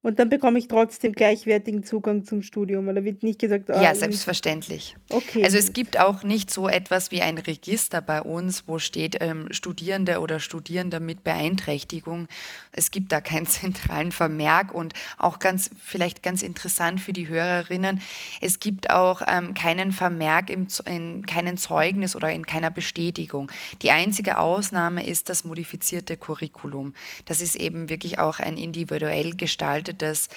Und 0.00 0.20
dann 0.20 0.28
bekomme 0.28 0.60
ich 0.60 0.68
trotzdem 0.68 1.12
gleichwertigen 1.12 1.82
Zugang 1.82 2.24
zum 2.24 2.42
Studium, 2.42 2.86
oder 2.86 3.02
wird 3.02 3.24
nicht 3.24 3.40
gesagt, 3.40 3.68
ah, 3.68 3.82
Ja, 3.82 3.96
selbstverständlich. 3.96 4.94
Okay. 5.10 5.42
Also 5.42 5.58
es 5.58 5.72
gibt 5.72 5.98
auch 5.98 6.22
nicht 6.22 6.52
so 6.52 6.68
etwas 6.68 7.10
wie 7.10 7.20
ein 7.20 7.36
Register 7.36 8.00
bei 8.00 8.22
uns, 8.22 8.68
wo 8.68 8.78
steht 8.78 9.16
ähm, 9.20 9.48
Studierende 9.50 10.20
oder 10.20 10.38
Studierende 10.38 11.00
mit 11.00 11.24
Beeinträchtigung. 11.24 12.28
Es 12.70 12.92
gibt 12.92 13.10
da 13.10 13.20
keinen 13.20 13.46
zentralen 13.48 14.12
Vermerk 14.12 14.72
und 14.72 14.94
auch 15.16 15.40
ganz, 15.40 15.68
vielleicht 15.82 16.22
ganz 16.22 16.42
interessant 16.42 17.00
für 17.00 17.12
die 17.12 17.26
Hörerinnen, 17.26 18.00
es 18.40 18.60
gibt 18.60 18.90
auch 18.90 19.22
ähm, 19.26 19.54
keinen 19.54 19.90
Vermerk 19.90 20.48
im, 20.48 20.68
in 20.84 21.26
keinen 21.26 21.56
Zeugnis 21.56 22.14
oder 22.14 22.30
in 22.30 22.46
keiner 22.46 22.70
Bestätigung. 22.70 23.50
Die 23.82 23.90
einzige 23.90 24.38
Ausnahme 24.38 25.04
ist 25.04 25.28
das 25.28 25.42
modifizierte 25.42 26.16
Curriculum. 26.16 26.94
Das 27.24 27.40
ist 27.40 27.56
eben 27.56 27.88
wirklich 27.88 28.20
auch 28.20 28.38
ein 28.38 28.56
individuell 28.56 29.32
gestaltetes 29.32 29.87
gestaltetes, 29.88 30.28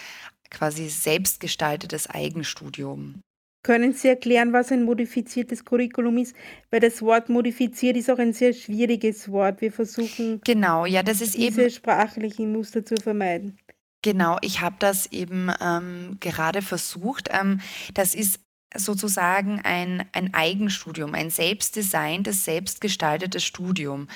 quasi 0.50 0.90
selbstgestaltetes 0.90 2.10
Eigenstudium. 2.10 3.22
Können 3.64 3.94
Sie 3.94 4.08
erklären, 4.08 4.54
was 4.54 4.72
ein 4.72 4.84
modifiziertes 4.84 5.64
Curriculum 5.66 6.18
ist? 6.18 6.36
Weil 6.72 6.80
das 6.80 7.02
Wort 7.04 7.30
modifiziert 7.30 7.96
ist 7.96 8.10
auch 8.10 8.18
ein 8.18 8.34
sehr 8.34 8.54
schwieriges 8.54 9.32
Wort. 9.32 9.62
Wir 9.62 9.72
versuchen 9.72 10.42
genau, 10.44 10.86
ja, 10.88 11.04
das 11.04 11.22
ist 11.22 11.38
diese 11.38 11.64
eben 11.64 11.72
sprachlichen 11.72 12.52
Muster 12.52 12.84
zu 12.84 12.96
vermeiden. 12.96 13.60
Genau, 14.02 14.38
ich 14.42 14.62
habe 14.62 14.78
das 14.80 15.12
eben 15.12 15.52
ähm, 15.62 16.18
gerade 16.20 16.64
versucht. 16.64 17.30
Ähm, 17.32 17.62
das 17.94 18.16
ist 18.16 18.40
sozusagen 18.76 19.62
ein, 19.64 20.06
ein 20.12 20.34
Eigenstudium, 20.34 21.14
ein 21.14 21.30
selbstdesigntes, 21.30 22.46
selbstgestaltetes 22.46 23.44
Studium. 23.44 24.08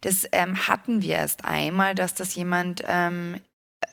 Das 0.00 0.26
ähm, 0.32 0.66
hatten 0.66 1.02
wir 1.02 1.16
erst 1.16 1.44
einmal, 1.44 1.94
dass 1.94 2.14
das 2.14 2.34
jemand 2.34 2.82
ähm, 2.86 3.38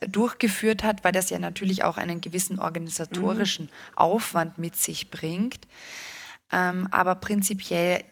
durchgeführt 0.07 0.83
hat, 0.83 1.03
weil 1.03 1.11
das 1.11 1.29
ja 1.29 1.39
natürlich 1.39 1.83
auch 1.83 1.97
einen 1.97 2.21
gewissen 2.21 2.59
organisatorischen 2.59 3.65
mhm. 3.65 3.97
Aufwand 3.97 4.57
mit 4.57 4.75
sich 4.75 5.09
bringt. 5.09 5.67
Ähm, 6.51 6.87
aber 6.91 7.15
prinzipiell 7.15 8.03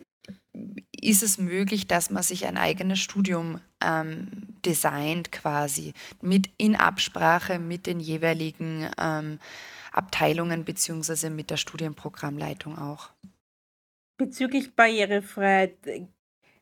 ist 1.01 1.23
es 1.23 1.37
möglich, 1.37 1.87
dass 1.87 2.09
man 2.09 2.23
sich 2.23 2.45
ein 2.45 2.57
eigenes 2.57 2.99
Studium 2.99 3.61
ähm, 3.83 4.27
designt 4.65 5.31
quasi 5.31 5.93
mit 6.21 6.49
in 6.57 6.75
Absprache 6.75 7.59
mit 7.59 7.85
den 7.85 7.99
jeweiligen 7.99 8.89
ähm, 8.99 9.39
Abteilungen 9.91 10.65
beziehungsweise 10.65 11.29
mit 11.29 11.49
der 11.49 11.57
Studienprogrammleitung 11.57 12.77
auch. 12.77 13.09
Bezüglich 14.17 14.75
Barrierefreiheit 14.75 15.77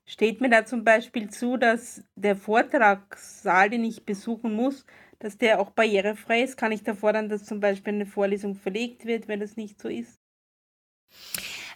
steht 0.06 0.42
mir 0.42 0.50
da 0.50 0.66
zum 0.66 0.84
Beispiel 0.84 1.30
zu, 1.30 1.58
dass 1.58 2.04
der 2.16 2.36
Vortragssaal, 2.36 3.70
den 3.70 3.84
ich 3.84 4.06
besuchen 4.06 4.54
muss, 4.54 4.86
dass 5.20 5.38
der 5.38 5.60
auch 5.60 5.72
barrierefrei 5.72 6.44
ist? 6.44 6.58
Kann 6.58 6.72
ich 6.72 6.84
da 6.84 6.94
fordern, 6.94 7.30
dass 7.30 7.46
zum 7.46 7.60
Beispiel 7.60 7.94
eine 7.94 8.06
Vorlesung 8.06 8.56
verlegt 8.56 9.06
wird, 9.06 9.28
wenn 9.28 9.40
das 9.40 9.58
nicht 9.58 9.82
so 9.82 9.88
ist? 9.88 10.20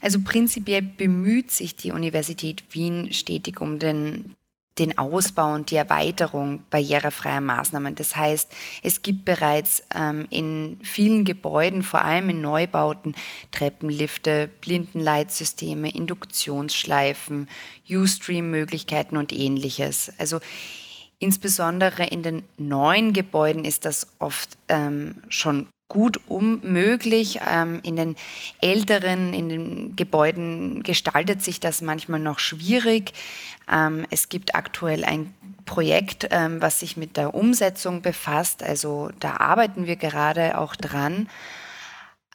Also 0.01 0.19
prinzipiell 0.24 0.81
bemüht 0.81 1.51
sich 1.51 1.75
die 1.75 1.91
Universität 1.91 2.63
Wien 2.71 3.13
stetig 3.13 3.62
um 3.62 3.77
den, 3.77 4.36
den 4.79 4.98
Ausbau 4.98 5.53
und 5.53 5.69
die 5.69 5.75
Erweiterung 5.75 6.63
barrierefreier 6.71 7.39
Maßnahmen. 7.39 7.93
Das 7.93 8.15
heißt, 8.15 8.51
es 8.81 9.03
gibt 9.03 9.25
bereits 9.25 9.83
ähm, 9.93 10.25
in 10.31 10.79
vielen 10.81 11.24
Gebäuden, 11.24 11.83
vor 11.83 12.03
allem 12.03 12.29
in 12.29 12.41
Neubauten, 12.41 13.15
Treppenlifte, 13.51 14.50
Blindenleitsysteme, 14.62 15.93
Induktionsschleifen, 15.93 17.48
Ustream-Möglichkeiten 17.88 19.17
und 19.17 19.31
ähnliches. 19.31 20.12
Also 20.17 20.39
Insbesondere 21.22 22.04
in 22.08 22.24
den 22.24 22.42
neuen 22.58 23.13
Gebäuden 23.13 23.63
ist 23.63 23.86
das 23.86 24.07
oft 24.18 24.57
ähm, 24.70 25.22
schon 25.29 25.68
gut 25.88 26.20
unmöglich. 26.27 27.42
Ähm, 27.48 27.79
in 27.84 27.96
den 27.96 28.16
älteren, 28.60 29.31
in 29.31 29.48
den 29.48 29.96
Gebäuden 29.96 30.81
gestaltet 30.81 31.44
sich 31.44 31.60
das 31.60 31.81
manchmal 31.81 32.20
noch 32.20 32.40
schwierig. 32.40 33.14
Ähm, 33.72 34.07
es 34.10 34.29
gibt 34.29 34.55
aktuell 34.55 35.05
ein 35.05 35.31
Projekt, 35.66 36.27
ähm, 36.31 36.60
was 36.60 36.79
sich 36.79 36.98
mit 36.98 37.18
der 37.18 37.36
Umsetzung 37.36 38.01
befasst. 38.01 38.64
Also 38.64 39.12
da 39.20 39.38
arbeiten 39.38 39.86
wir 39.86 39.98
gerade 39.98 40.57
auch 40.57 40.75
dran. 40.75 41.29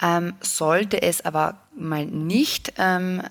Ähm, 0.01 0.35
sollte 0.41 1.03
es 1.03 1.25
aber 1.25 1.57
mal 1.75 2.07
nicht 2.07 2.75
ähm, 2.79 3.23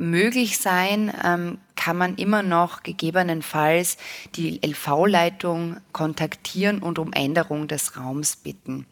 möglich 0.00 0.58
sein, 0.58 1.12
ähm, 1.22 1.58
kann 1.76 1.96
man 1.96 2.16
immer 2.16 2.42
noch 2.42 2.82
gegebenenfalls 2.82 3.96
die 4.34 4.60
LV-Leitung 4.66 5.76
kontaktieren 5.92 6.80
und 6.80 6.98
um 6.98 7.12
Änderung 7.12 7.68
des 7.68 7.96
Raums 7.96 8.36
bitten. 8.36 8.86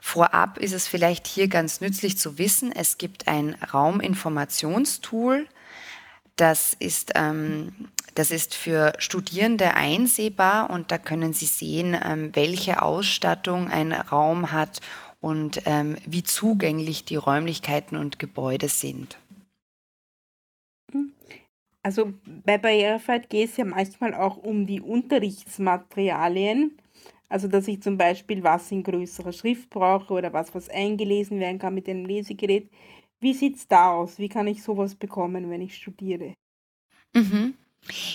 Vorab 0.00 0.58
ist 0.58 0.72
es 0.72 0.86
vielleicht 0.86 1.26
hier 1.26 1.48
ganz 1.48 1.80
nützlich 1.80 2.18
zu 2.18 2.38
wissen, 2.38 2.72
es 2.72 2.98
gibt 2.98 3.28
ein 3.28 3.56
Rauminformationstool, 3.72 5.46
das 6.36 6.74
ist, 6.78 7.12
ähm, 7.14 7.72
das 8.14 8.30
ist 8.30 8.54
für 8.54 8.92
Studierende 8.98 9.74
einsehbar 9.74 10.70
und 10.70 10.92
da 10.92 10.98
können 10.98 11.32
Sie 11.32 11.46
sehen, 11.46 11.98
ähm, 12.04 12.30
welche 12.34 12.82
Ausstattung 12.82 13.70
ein 13.70 13.92
Raum 13.92 14.52
hat 14.52 14.80
und 15.20 15.62
ähm, 15.64 15.96
wie 16.06 16.22
zugänglich 16.22 17.04
die 17.04 17.16
Räumlichkeiten 17.16 17.96
und 17.96 18.18
Gebäude 18.18 18.68
sind. 18.68 19.18
Also 21.86 22.12
bei 22.44 22.58
Barrierefreiheit 22.58 23.30
geht 23.30 23.50
es 23.50 23.58
ja 23.58 23.64
manchmal 23.64 24.12
auch 24.12 24.38
um 24.38 24.66
die 24.66 24.80
Unterrichtsmaterialien. 24.80 26.76
Also 27.28 27.46
dass 27.46 27.68
ich 27.68 27.80
zum 27.80 27.96
Beispiel 27.96 28.42
was 28.42 28.72
in 28.72 28.82
größerer 28.82 29.32
Schrift 29.32 29.70
brauche 29.70 30.12
oder 30.12 30.32
was, 30.32 30.52
was 30.52 30.68
eingelesen 30.68 31.38
werden 31.38 31.60
kann 31.60 31.74
mit 31.74 31.88
einem 31.88 32.04
Lesegerät. 32.04 32.68
Wie 33.20 33.32
sieht 33.34 33.54
es 33.54 33.68
da 33.68 33.92
aus? 33.92 34.18
Wie 34.18 34.28
kann 34.28 34.48
ich 34.48 34.64
sowas 34.64 34.96
bekommen, 34.96 35.48
wenn 35.48 35.60
ich 35.60 35.76
studiere? 35.76 36.34
Mhm. 37.14 37.54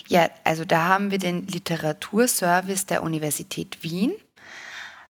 Ja, 0.10 0.30
also 0.44 0.66
da 0.66 0.90
haben 0.90 1.10
wir 1.10 1.18
den 1.18 1.48
Literaturservice 1.48 2.88
der 2.88 3.04
Universität 3.04 3.82
Wien. 3.84 4.12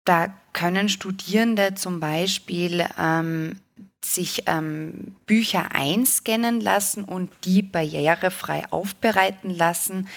Da 0.04 0.34
können 0.52 0.90
Studierende 0.90 1.76
zum 1.76 2.02
Beispiel 2.02 2.86
ähm, 3.00 3.62
sich 4.04 4.44
ähm, 4.48 5.16
Bücher 5.26 5.74
einscannen 5.74 6.60
lassen 6.60 7.04
und 7.04 7.32
die 7.44 7.62
barrierefrei 7.62 8.66
aufbereiten 8.72 9.52
lassen. 9.52 10.08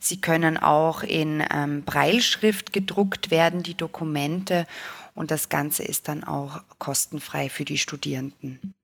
Sie 0.00 0.20
können 0.20 0.56
auch 0.56 1.02
in 1.02 1.44
ähm, 1.52 1.82
Breilschrift 1.84 2.72
gedruckt 2.72 3.30
werden, 3.30 3.62
die 3.62 3.74
Dokumente, 3.74 4.66
und 5.14 5.30
das 5.30 5.48
Ganze 5.48 5.82
ist 5.82 6.08
dann 6.08 6.24
auch 6.24 6.62
kostenfrei 6.78 7.48
für 7.48 7.64
die 7.64 7.78
Studierenden. 7.78 8.74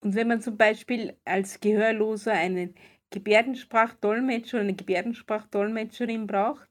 Und 0.00 0.14
wenn 0.14 0.28
man 0.28 0.40
zum 0.40 0.56
Beispiel 0.56 1.16
als 1.24 1.60
Gehörloser 1.60 2.32
einen 2.32 2.74
Gebärdensprachdolmetscher 3.10 4.56
oder 4.58 4.64
eine 4.64 4.74
Gebärdensprachdolmetscherin 4.74 6.26
braucht, 6.26 6.68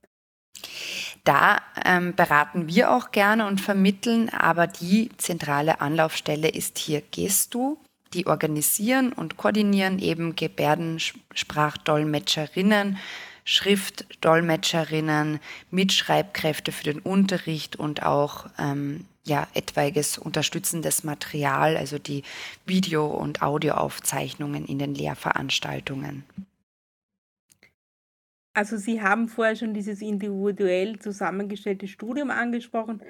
da 1.24 1.58
ähm, 1.84 2.14
beraten 2.16 2.68
wir 2.68 2.92
auch 2.92 3.10
gerne 3.12 3.48
und 3.48 3.60
vermitteln, 3.60 4.30
aber 4.30 4.68
die 4.68 5.10
zentrale 5.18 5.82
Anlaufstelle 5.82 6.48
ist 6.48 6.78
hier 6.78 7.02
Gestu. 7.12 7.78
Die 8.14 8.28
organisieren 8.28 9.12
und 9.12 9.36
koordinieren 9.36 10.00
eben 10.00 10.38
Gebärdensprachdolmetscherinnen, 10.38 12.98
Schriftdolmetscherinnen, 13.44 15.42
Mitschreibkräfte 15.72 16.72
für 16.72 16.86
den 16.86 17.00
Unterricht 17.00 17.76
und 17.76 18.04
auch 18.04 18.46
ähm, 18.58 19.04
ja, 19.26 19.46
etwaiges 19.54 20.18
unterstützendes 20.18 21.04
Material, 21.04 21.76
also 21.76 22.00
die 22.00 22.24
Video- 22.66 23.08
und 23.08 23.42
Audioaufzeichnungen 23.42 24.66
in 24.66 24.80
den 24.80 24.96
Lehrveranstaltungen. 24.96 26.24
Also 28.58 28.76
Sie 28.76 29.04
haben 29.04 29.30
vorher 29.30 29.56
schon 29.56 29.76
dieses 29.76 30.02
individuell 30.02 30.98
zusammengestellte 30.98 31.88
Studium 31.88 32.32
angesprochen. 32.32 33.04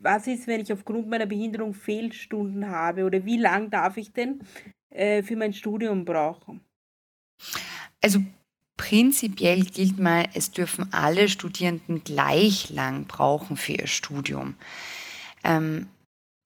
Was 0.00 0.26
ist, 0.28 0.46
wenn 0.46 0.62
ich 0.62 0.72
aufgrund 0.72 1.08
meiner 1.08 1.26
Behinderung 1.26 1.74
Fehlstunden 1.74 2.70
habe 2.70 3.04
oder 3.04 3.26
wie 3.26 3.36
lang 3.36 3.68
darf 3.68 3.98
ich 3.98 4.14
denn 4.14 4.40
äh, 4.88 5.22
für 5.22 5.36
mein 5.36 5.52
Studium 5.52 6.06
brauchen? 6.06 6.62
Also 8.00 8.20
prinzipiell 8.78 9.60
gilt 9.60 9.98
mal, 9.98 10.24
es 10.32 10.52
dürfen 10.52 10.90
alle 10.90 11.28
Studierenden 11.28 12.02
gleich 12.02 12.70
lang 12.70 13.04
brauchen 13.04 13.58
für 13.58 13.72
ihr 13.72 13.88
Studium. 13.88 14.54
Ähm, 15.44 15.86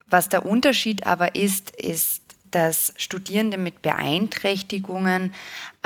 was 0.05 0.27
der 0.27 0.45
Unterschied 0.45 1.07
aber 1.07 1.35
ist, 1.35 1.73
ist, 1.77 2.23
dass 2.51 2.93
Studierende 2.97 3.57
mit 3.57 3.81
Beeinträchtigungen 3.81 5.33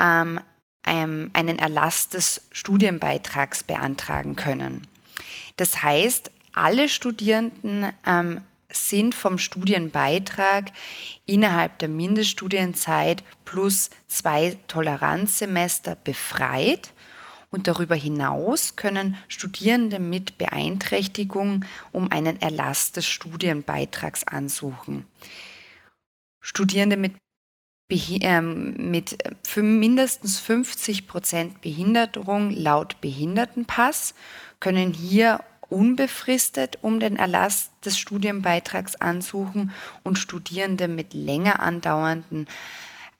ähm, 0.00 0.40
ähm, 0.86 1.30
einen 1.32 1.58
Erlass 1.58 2.08
des 2.08 2.42
Studienbeitrags 2.52 3.62
beantragen 3.62 4.36
können. 4.36 4.86
Das 5.56 5.82
heißt, 5.82 6.30
alle 6.52 6.88
Studierenden 6.88 7.92
ähm, 8.06 8.40
sind 8.72 9.14
vom 9.14 9.38
Studienbeitrag 9.38 10.72
innerhalb 11.26 11.78
der 11.78 11.88
Mindeststudienzeit 11.88 13.22
plus 13.44 13.90
zwei 14.08 14.56
Toleranzsemester 14.68 15.96
befreit. 15.96 16.92
Und 17.52 17.66
darüber 17.66 17.96
hinaus 17.96 18.76
können 18.76 19.16
Studierende 19.26 19.98
mit 19.98 20.38
Beeinträchtigung 20.38 21.64
um 21.90 22.12
einen 22.12 22.40
Erlass 22.40 22.92
des 22.92 23.06
Studienbeitrags 23.06 24.22
ansuchen. 24.24 25.04
Studierende 26.40 26.96
mit, 26.96 27.16
mit 27.90 29.18
mindestens 29.56 30.38
50 30.38 31.06
Prozent 31.08 31.60
Behinderung 31.60 32.50
laut 32.50 33.00
Behindertenpass 33.00 34.14
können 34.60 34.92
hier 34.92 35.40
unbefristet 35.68 36.78
um 36.82 37.00
den 37.00 37.16
Erlass 37.16 37.70
des 37.84 37.98
Studienbeitrags 37.98 38.96
ansuchen 38.96 39.72
und 40.02 40.18
Studierende 40.18 40.88
mit 40.88 41.14
länger 41.14 41.60
andauernden 41.60 42.46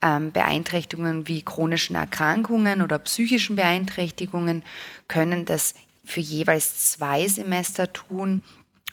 ähm, 0.03 0.33
Beeinträchtigungen 0.33 1.29
wie 1.29 1.43
chronischen 1.43 1.97
Erkrankungen 1.97 2.83
oder 2.83 2.99
psychischen 2.99 3.57
Beeinträchtigungen 3.57 4.63
können 5.09 5.45
das 5.45 5.75
für 6.05 6.21
jeweils 6.21 6.91
zwei 6.93 7.29
Semester 7.29 7.93
tun 7.93 8.43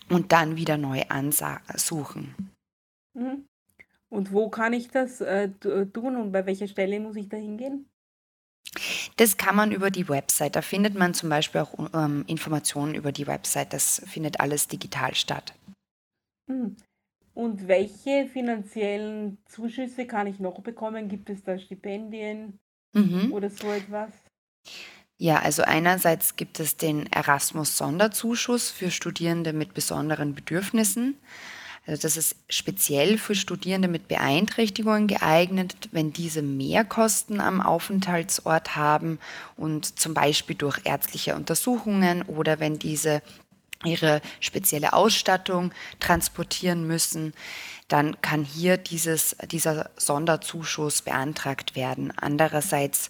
und 0.10 0.32
dann 0.32 0.56
wieder 0.56 0.78
neu 0.78 1.04
ansuchen. 1.10 2.36
Mhm. 3.14 3.47
Und 4.10 4.32
wo 4.32 4.50
kann 4.50 4.74
ich 4.74 4.90
das 4.90 5.22
äh, 5.22 5.50
tun 5.50 6.16
und 6.16 6.32
bei 6.32 6.46
welcher 6.46 6.68
Stelle 6.68 7.00
muss 7.00 7.16
ich 7.16 7.30
da 7.30 7.38
hingehen? 7.38 7.90
Das 9.18 9.38
kann 9.38 9.56
man 9.56 9.72
über 9.72 9.92
die 9.92 10.08
Website. 10.08 10.56
Da 10.56 10.62
findet 10.62 10.96
man 10.96 11.14
zum 11.14 11.30
Beispiel 11.30 11.62
auch 11.62 11.74
ähm, 11.94 12.24
Informationen 12.28 12.96
über 12.96 13.12
die 13.12 13.28
Website. 13.28 13.74
Das 13.74 14.02
findet 14.06 14.40
alles 14.40 14.68
digital 14.68 15.16
statt. 15.16 15.54
Hm. 16.50 16.76
Und 17.34 17.68
welche 17.68 18.28
finanziellen 18.28 19.38
Zuschüsse 19.46 20.08
kann 20.08 20.28
ich 20.28 20.40
noch 20.40 20.62
bekommen? 20.62 21.08
Gibt 21.08 21.30
es 21.30 21.44
da 21.44 21.60
Stipendien 21.60 22.60
mhm. 22.94 23.32
oder 23.32 23.50
so 23.50 23.72
etwas? 23.72 24.10
Ja, 25.20 25.40
also 25.40 25.64
einerseits 25.64 26.36
gibt 26.36 26.60
es 26.60 26.78
den 26.78 27.06
Erasmus-Sonderzuschuss 27.12 28.72
für 28.72 28.92
Studierende 28.92 29.54
mit 29.54 29.74
besonderen 29.74 30.34
Bedürfnissen. 30.34 31.18
Also 31.88 32.02
das 32.02 32.18
ist 32.18 32.36
speziell 32.50 33.18
für 33.18 33.34
Studierende 33.34 33.88
mit 33.88 34.10
Beeinträchtigungen 34.10 35.08
geeignet, 35.08 35.76
wenn 35.94 36.12
diese 36.12 36.42
Mehrkosten 36.42 37.40
am 37.40 37.62
Aufenthaltsort 37.62 38.76
haben 38.76 39.20
und 39.56 39.98
zum 39.98 40.14
Beispiel 40.14 40.58
durch 40.58 40.82
ärztliche 40.84 41.36
Untersuchungen 41.36 42.24
oder 42.24 42.60
wenn 42.60 42.78
diese 42.78 43.22
ihre 43.86 44.22
spezielle 44.42 44.94
Ausstattung 44.94 45.72
transportieren 46.00 46.86
müssen, 46.86 47.34
dann 47.88 48.20
kann 48.22 48.44
hier 48.44 48.76
dieses, 48.76 49.38
dieser 49.50 49.90
Sonderzuschuss 49.96 51.04
beantragt 51.04 51.76
werden. 51.76 52.12
Andererseits 52.18 53.10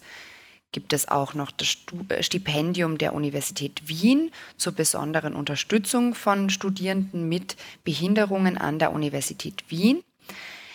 gibt 0.72 0.92
es 0.92 1.08
auch 1.08 1.34
noch 1.34 1.50
das 1.50 1.76
äh, 2.08 2.22
Stipendium 2.22 2.98
der 2.98 3.14
Universität 3.14 3.88
Wien 3.88 4.30
zur 4.56 4.72
besonderen 4.72 5.34
Unterstützung 5.34 6.14
von 6.14 6.50
Studierenden 6.50 7.28
mit 7.28 7.56
Behinderungen 7.84 8.58
an 8.58 8.78
der 8.78 8.92
Universität 8.92 9.64
Wien. 9.68 10.02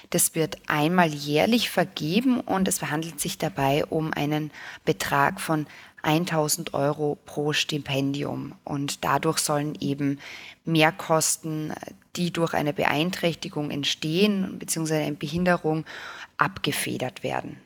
Das 0.09 0.35
wird 0.35 0.57
einmal 0.67 1.11
jährlich 1.11 1.69
vergeben 1.69 2.39
und 2.39 2.67
es 2.67 2.81
handelt 2.81 3.19
sich 3.19 3.37
dabei 3.37 3.85
um 3.85 4.13
einen 4.13 4.51
Betrag 4.85 5.41
von 5.41 5.65
1000 6.03 6.73
Euro 6.73 7.17
pro 7.25 7.53
Stipendium. 7.53 8.53
Und 8.63 9.03
dadurch 9.03 9.39
sollen 9.39 9.75
eben 9.79 10.19
Mehrkosten, 10.65 11.73
die 12.15 12.31
durch 12.31 12.53
eine 12.53 12.73
Beeinträchtigung 12.73 13.71
entstehen, 13.71 14.59
beziehungsweise 14.59 15.01
eine 15.01 15.15
Behinderung, 15.15 15.85
abgefedert 16.37 17.23
werden. 17.23 17.57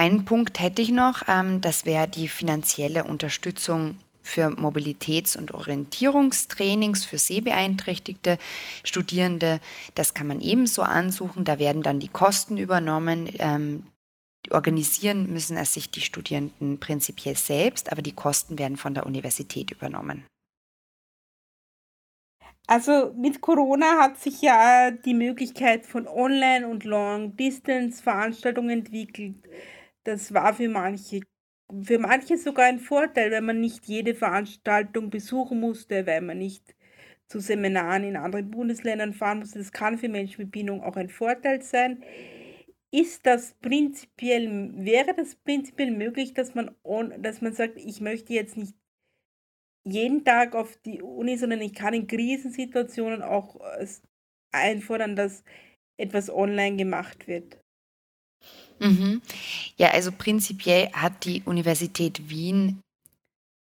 Einen 0.00 0.24
Punkt 0.24 0.60
hätte 0.60 0.80
ich 0.80 0.92
noch, 0.92 1.24
ähm, 1.28 1.60
das 1.60 1.84
wäre 1.84 2.08
die 2.08 2.28
finanzielle 2.28 3.04
Unterstützung 3.04 3.98
für 4.22 4.48
Mobilitäts- 4.48 5.36
und 5.36 5.52
Orientierungstrainings 5.52 7.04
für 7.04 7.18
sehbeeinträchtigte 7.18 8.38
Studierende. 8.82 9.60
Das 9.94 10.14
kann 10.14 10.26
man 10.26 10.40
ebenso 10.40 10.80
ansuchen. 10.80 11.44
Da 11.44 11.58
werden 11.58 11.82
dann 11.82 12.00
die 12.00 12.08
Kosten 12.08 12.56
übernommen. 12.56 13.28
Ähm, 13.40 13.82
organisieren 14.50 15.30
müssen 15.30 15.58
es 15.58 15.74
sich 15.74 15.90
die 15.90 16.00
Studierenden 16.00 16.80
prinzipiell 16.80 17.36
selbst, 17.36 17.92
aber 17.92 18.00
die 18.00 18.14
Kosten 18.14 18.58
werden 18.58 18.78
von 18.78 18.94
der 18.94 19.04
Universität 19.04 19.70
übernommen. 19.70 20.24
Also 22.66 23.12
mit 23.14 23.42
Corona 23.42 23.98
hat 23.98 24.16
sich 24.16 24.40
ja 24.40 24.92
die 24.92 25.12
Möglichkeit 25.12 25.84
von 25.84 26.08
Online- 26.08 26.66
und 26.66 26.84
Long-Distance-Veranstaltungen 26.84 28.70
entwickelt 28.70 29.36
das 30.04 30.32
war 30.34 30.54
für 30.54 30.68
manche 30.68 31.20
für 31.84 31.98
manche 31.98 32.36
sogar 32.36 32.66
ein 32.66 32.80
Vorteil, 32.80 33.30
wenn 33.30 33.44
man 33.44 33.60
nicht 33.60 33.86
jede 33.86 34.14
Veranstaltung 34.14 35.10
besuchen 35.10 35.60
musste, 35.60 36.06
weil 36.06 36.20
man 36.20 36.38
nicht 36.38 36.74
zu 37.28 37.38
Seminaren 37.40 38.02
in 38.04 38.16
anderen 38.16 38.50
Bundesländern 38.50 39.14
fahren 39.14 39.38
musste. 39.40 39.60
Das 39.60 39.72
kann 39.72 39.96
für 39.98 40.08
Menschen 40.08 40.42
mit 40.42 40.50
Behinderung 40.52 40.82
auch 40.82 40.96
ein 40.96 41.08
Vorteil 41.08 41.62
sein. 41.62 42.02
Ist 42.92 43.24
das 43.26 43.54
prinzipiell, 43.60 44.72
wäre 44.74 45.14
das 45.14 45.36
prinzipiell 45.36 45.92
möglich, 45.92 46.34
dass 46.34 46.54
man, 46.56 46.74
dass 47.18 47.40
man 47.40 47.52
sagt, 47.52 47.78
ich 47.78 48.00
möchte 48.00 48.32
jetzt 48.34 48.56
nicht 48.56 48.74
jeden 49.84 50.24
Tag 50.24 50.54
auf 50.54 50.76
die 50.78 51.02
Uni, 51.02 51.36
sondern 51.36 51.60
ich 51.60 51.74
kann 51.74 51.94
in 51.94 52.06
Krisensituationen 52.06 53.22
auch 53.22 53.60
äh, 53.78 53.86
einfordern, 54.52 55.16
dass 55.16 55.44
etwas 55.98 56.30
online 56.30 56.76
gemacht 56.76 57.26
wird? 57.28 57.59
Mhm. 58.78 59.20
Ja, 59.76 59.90
also 59.90 60.10
prinzipiell 60.10 60.90
hat 60.92 61.24
die 61.24 61.42
Universität 61.44 62.30
Wien 62.30 62.80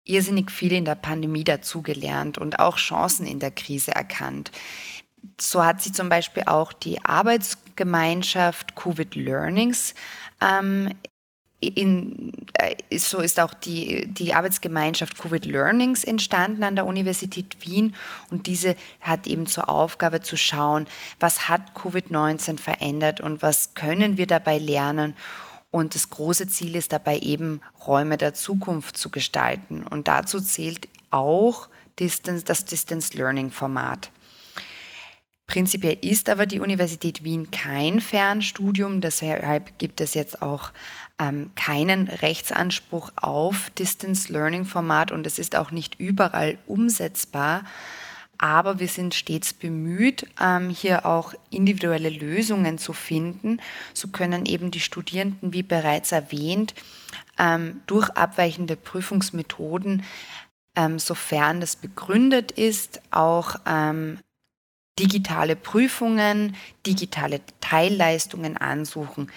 irrsinnig 0.06 0.50
viel 0.50 0.72
in 0.72 0.86
der 0.86 0.96
Pandemie 0.96 1.44
dazugelernt 1.44 2.38
und 2.38 2.60
auch 2.60 2.78
Chancen 2.78 3.28
in 3.28 3.40
der 3.40 3.52
Krise 3.52 3.94
erkannt. 3.94 4.52
So 5.40 5.64
hat 5.64 5.82
sie 5.82 5.92
zum 5.92 6.10
Beispiel 6.10 6.44
auch 6.46 6.74
die 6.74 7.04
Arbeitsgemeinschaft 7.04 8.76
Covid 8.76 9.16
Learnings 9.16 9.94
ähm, 10.42 10.90
in, 11.62 12.32
äh, 12.54 12.98
so 12.98 13.20
ist 13.20 13.40
auch 13.40 13.54
die, 13.54 14.08
die 14.08 14.34
Arbeitsgemeinschaft 14.34 15.18
Covid 15.18 15.46
Learnings 15.46 16.04
entstanden 16.04 16.64
an 16.64 16.76
der 16.76 16.86
Universität 16.86 17.58
Wien 17.66 17.96
und 18.30 18.48
diese 18.48 18.76
hat 19.02 19.28
eben 19.28 19.46
zur 19.46 19.70
Aufgabe 19.70 20.22
zu 20.22 20.38
schauen, 20.38 20.88
was 21.20 21.50
hat 21.50 21.76
Covid-19 21.76 22.60
verändert 22.60 23.20
und 23.20 23.42
was 23.42 23.74
können 23.74 24.18
wir 24.18 24.28
dabei 24.28 24.58
lernen. 24.58 25.16
Und 25.72 25.94
das 25.96 26.10
große 26.10 26.48
Ziel 26.48 26.76
ist 26.76 26.94
dabei 26.94 27.20
eben, 27.20 27.62
Räume 27.86 28.18
der 28.18 28.34
Zukunft 28.34 28.98
zu 28.98 29.12
gestalten. 29.12 29.84
Und 29.84 30.08
dazu 30.08 30.40
zählt 30.40 30.88
auch 31.12 31.70
Distance, 32.00 32.44
das 32.44 32.66
Distance 32.66 33.16
Learning 33.16 33.52
Format. 33.52 34.10
Prinzipiell 35.46 35.98
ist 36.02 36.30
aber 36.30 36.46
die 36.46 36.60
Universität 36.60 37.24
Wien 37.24 37.50
kein 37.50 38.02
Fernstudium, 38.02 39.02
deshalb 39.02 39.80
gibt 39.80 40.00
es 40.00 40.14
jetzt 40.14 40.44
auch 40.44 40.72
ähm, 41.20 41.52
keinen 41.56 42.08
Rechtsanspruch 42.08 43.12
auf 43.16 43.70
Distance 43.72 44.32
Learning 44.32 44.66
Format 44.66 45.12
und 45.12 45.28
es 45.28 45.38
ist 45.38 45.56
auch 45.56 45.72
nicht 45.72 46.00
überall 46.00 46.58
umsetzbar. 46.66 47.64
Aber 48.42 48.80
wir 48.80 48.88
sind 48.88 49.14
stets 49.14 49.54
bemüht, 49.54 50.26
ähm, 50.42 50.70
hier 50.70 51.06
auch 51.06 51.34
individuelle 51.50 52.10
Lösungen 52.10 52.78
zu 52.78 52.94
finden. 52.94 53.62
So 53.94 54.08
können 54.08 54.46
eben 54.46 54.72
die 54.72 54.80
Studierenden, 54.80 55.52
wie 55.52 55.64
bereits 55.64 56.14
erwähnt, 56.14 56.74
ähm, 57.38 57.82
durch 57.86 58.10
abweichende 58.12 58.78
Prüfungsmethoden, 58.78 60.04
ähm, 60.78 61.00
sofern 61.00 61.60
das 61.60 61.76
begründet 61.76 62.54
ist, 62.54 63.02
auch 63.12 63.58
digitale 65.00 65.56
Prüfungen, 65.56 66.56
digitale 66.86 67.42
Teilleistungen 67.62 68.58
ansuchen. 68.58 69.32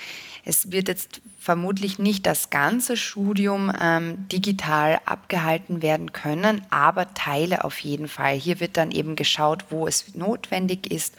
Es 0.45 0.73
wird 0.73 0.89
jetzt 0.89 1.21
vermutlich 1.39 1.99
nicht 1.99 2.27
das 2.27 2.51
ganze 2.51 2.97
Studium 2.97 3.73
ähm, 3.81 4.29
digital 4.29 5.01
abgehalten 5.05 5.83
werden 5.83 6.13
können, 6.13 6.63
aber 6.71 7.15
Teile 7.15 7.65
auf 7.65 7.79
jeden 7.79 8.09
Fall. 8.09 8.35
Hier 8.35 8.61
wird 8.61 8.77
dann 8.77 8.91
eben 8.91 9.17
geschaut, 9.17 9.67
wo 9.71 9.87
es 9.87 10.15
notwendig 10.15 10.91
ist, 10.91 11.15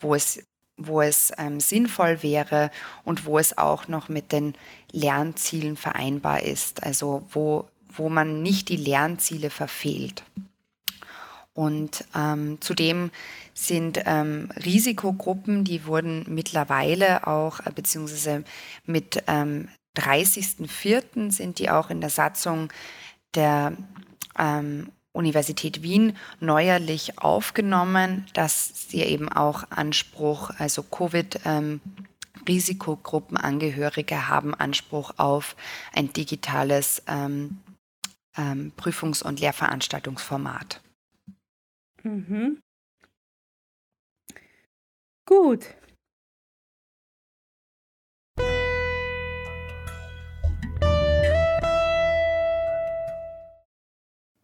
wo 0.00 0.14
es, 0.14 0.44
wo 0.76 1.00
es 1.00 1.32
ähm, 1.38 1.60
sinnvoll 1.60 2.22
wäre 2.22 2.70
und 3.04 3.26
wo 3.26 3.38
es 3.38 3.56
auch 3.56 3.86
noch 3.86 4.08
mit 4.08 4.32
den 4.32 4.54
Lernzielen 4.90 5.76
vereinbar 5.76 6.42
ist, 6.42 6.82
also 6.82 7.26
wo, 7.30 7.68
wo 7.88 8.08
man 8.08 8.42
nicht 8.42 8.68
die 8.68 8.76
Lernziele 8.76 9.50
verfehlt. 9.50 10.24
Und 11.54 12.04
ähm, 12.16 12.58
zudem 12.60 13.10
sind 13.54 14.02
ähm, 14.04 14.50
Risikogruppen, 14.64 15.64
die 15.64 15.86
wurden 15.86 16.24
mittlerweile 16.28 17.26
auch, 17.26 17.60
äh, 17.60 17.70
beziehungsweise 17.72 18.42
mit 18.84 19.22
ähm, 19.28 19.68
30.04. 19.96 21.30
sind 21.30 21.60
die 21.60 21.70
auch 21.70 21.90
in 21.90 22.00
der 22.00 22.10
Satzung 22.10 22.72
der 23.34 23.76
ähm, 24.36 24.90
Universität 25.12 25.82
Wien 25.84 26.16
neuerlich 26.40 27.20
aufgenommen, 27.20 28.26
dass 28.34 28.88
sie 28.88 29.02
eben 29.02 29.28
auch 29.28 29.64
Anspruch, 29.70 30.50
also 30.58 30.82
Covid, 30.82 31.40
ähm, 31.44 31.80
Risikogruppenangehörige 32.48 34.28
haben 34.28 34.54
Anspruch 34.54 35.14
auf 35.16 35.56
ein 35.94 36.12
digitales 36.12 37.02
ähm, 37.06 37.58
ähm, 38.36 38.72
Prüfungs- 38.76 39.22
und 39.22 39.40
Lehrveranstaltungsformat. 39.40 40.83
Mhm. 42.04 42.60
Gut. 45.26 45.74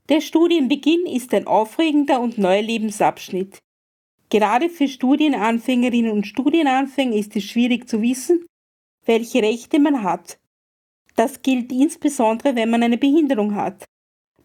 Der 0.09 0.20
Studienbeginn 0.20 1.07
ist 1.07 1.33
ein 1.35 1.46
aufregender 1.46 2.20
und 2.20 2.38
neuer 2.38 2.62
Lebensabschnitt. 2.62 3.61
Gerade 4.31 4.70
für 4.70 4.88
Studienanfängerinnen 4.88 6.11
und 6.11 6.27
Studienanfänger 6.27 7.14
ist 7.14 7.37
es 7.37 7.44
schwierig 7.44 7.88
zu 7.88 8.01
wissen, 8.01 8.46
welche 9.05 9.42
Rechte 9.42 9.79
man 9.79 10.03
hat. 10.03 10.40
Das 11.14 11.42
gilt 11.42 11.70
insbesondere, 11.70 12.57
wenn 12.57 12.70
man 12.70 12.83
eine 12.83 12.99
Behinderung 12.99 13.55
hat. 13.55 13.85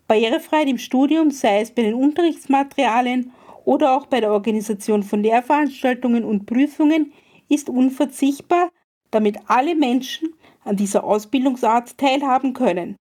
Barrierefreiheit 0.07 0.67
im 0.67 0.77
Studium, 0.77 1.31
sei 1.31 1.61
es 1.61 1.71
bei 1.71 1.81
den 1.81 1.95
Unterrichtsmaterialien 1.95 3.31
oder 3.63 3.95
auch 3.95 4.05
bei 4.05 4.19
der 4.19 4.31
Organisation 4.31 5.01
von 5.03 5.23
Lehrveranstaltungen 5.23 6.23
und 6.23 6.45
Prüfungen, 6.45 7.13
ist 7.49 7.69
unverzichtbar, 7.69 8.69
damit 9.11 9.37
alle 9.47 9.75
Menschen 9.75 10.29
an 10.63 10.75
dieser 10.75 11.03
Ausbildungsart 11.03 11.97
teilhaben 11.97 12.53
können. 12.53 12.95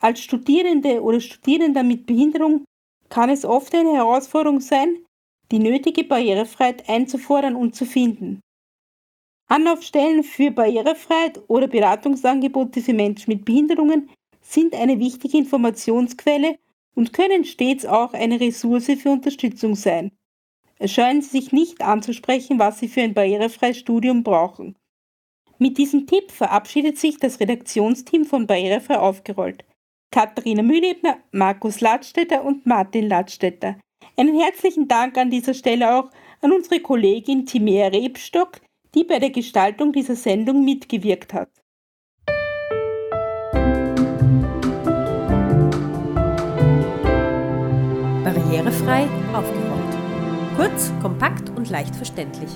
Als 0.00 0.20
Studierende 0.20 1.02
oder 1.02 1.20
Studierender 1.20 1.82
mit 1.82 2.06
Behinderung 2.06 2.64
kann 3.08 3.30
es 3.30 3.44
oft 3.44 3.74
eine 3.74 3.92
Herausforderung 3.92 4.60
sein, 4.60 5.04
die 5.52 5.58
nötige 5.58 6.02
Barrierefreiheit 6.02 6.88
einzufordern 6.88 7.54
und 7.54 7.76
zu 7.76 7.84
finden. 7.84 8.40
Anlaufstellen 9.48 10.24
für 10.24 10.50
Barrierefreiheit 10.50 11.42
oder 11.46 11.68
Beratungsangebote 11.68 12.80
für 12.80 12.94
Menschen 12.94 13.32
mit 13.32 13.44
Behinderungen 13.44 14.10
sind 14.42 14.74
eine 14.74 14.98
wichtige 14.98 15.38
Informationsquelle 15.38 16.58
und 16.94 17.12
können 17.12 17.44
stets 17.44 17.86
auch 17.86 18.12
eine 18.12 18.40
Ressource 18.40 18.90
für 19.00 19.10
Unterstützung 19.10 19.74
sein. 19.74 20.12
Erscheuen 20.78 21.22
Sie 21.22 21.30
sich 21.30 21.52
nicht 21.52 21.80
anzusprechen, 21.80 22.58
was 22.58 22.78
Sie 22.78 22.88
für 22.88 23.02
ein 23.02 23.14
barrierefreies 23.14 23.78
Studium 23.78 24.22
brauchen. 24.22 24.76
Mit 25.58 25.78
diesem 25.78 26.06
Tipp 26.06 26.32
verabschiedet 26.32 26.98
sich 26.98 27.18
das 27.18 27.38
Redaktionsteam 27.38 28.24
von 28.24 28.46
Barrierefrei 28.48 28.98
aufgerollt. 28.98 29.64
Katharina 30.10 30.62
Mühlebner, 30.62 31.18
Markus 31.30 31.80
Ladstätter 31.80 32.44
und 32.44 32.66
Martin 32.66 33.08
Ladstätter. 33.08 33.78
Einen 34.16 34.38
herzlichen 34.38 34.88
Dank 34.88 35.16
an 35.16 35.30
dieser 35.30 35.54
Stelle 35.54 35.94
auch 35.94 36.10
an 36.40 36.52
unsere 36.52 36.80
Kollegin 36.80 37.46
Timea 37.46 37.86
Rebstock, 37.86 38.60
die 38.94 39.04
bei 39.04 39.20
der 39.20 39.30
Gestaltung 39.30 39.92
dieser 39.92 40.16
Sendung 40.16 40.64
mitgewirkt 40.64 41.32
hat. 41.32 41.61
Barrierefrei 48.62 49.08
aufgeräumt. 49.32 49.96
Kurz, 50.56 50.92
kompakt 51.02 51.50
und 51.50 51.68
leicht 51.68 51.96
verständlich. 51.96 52.50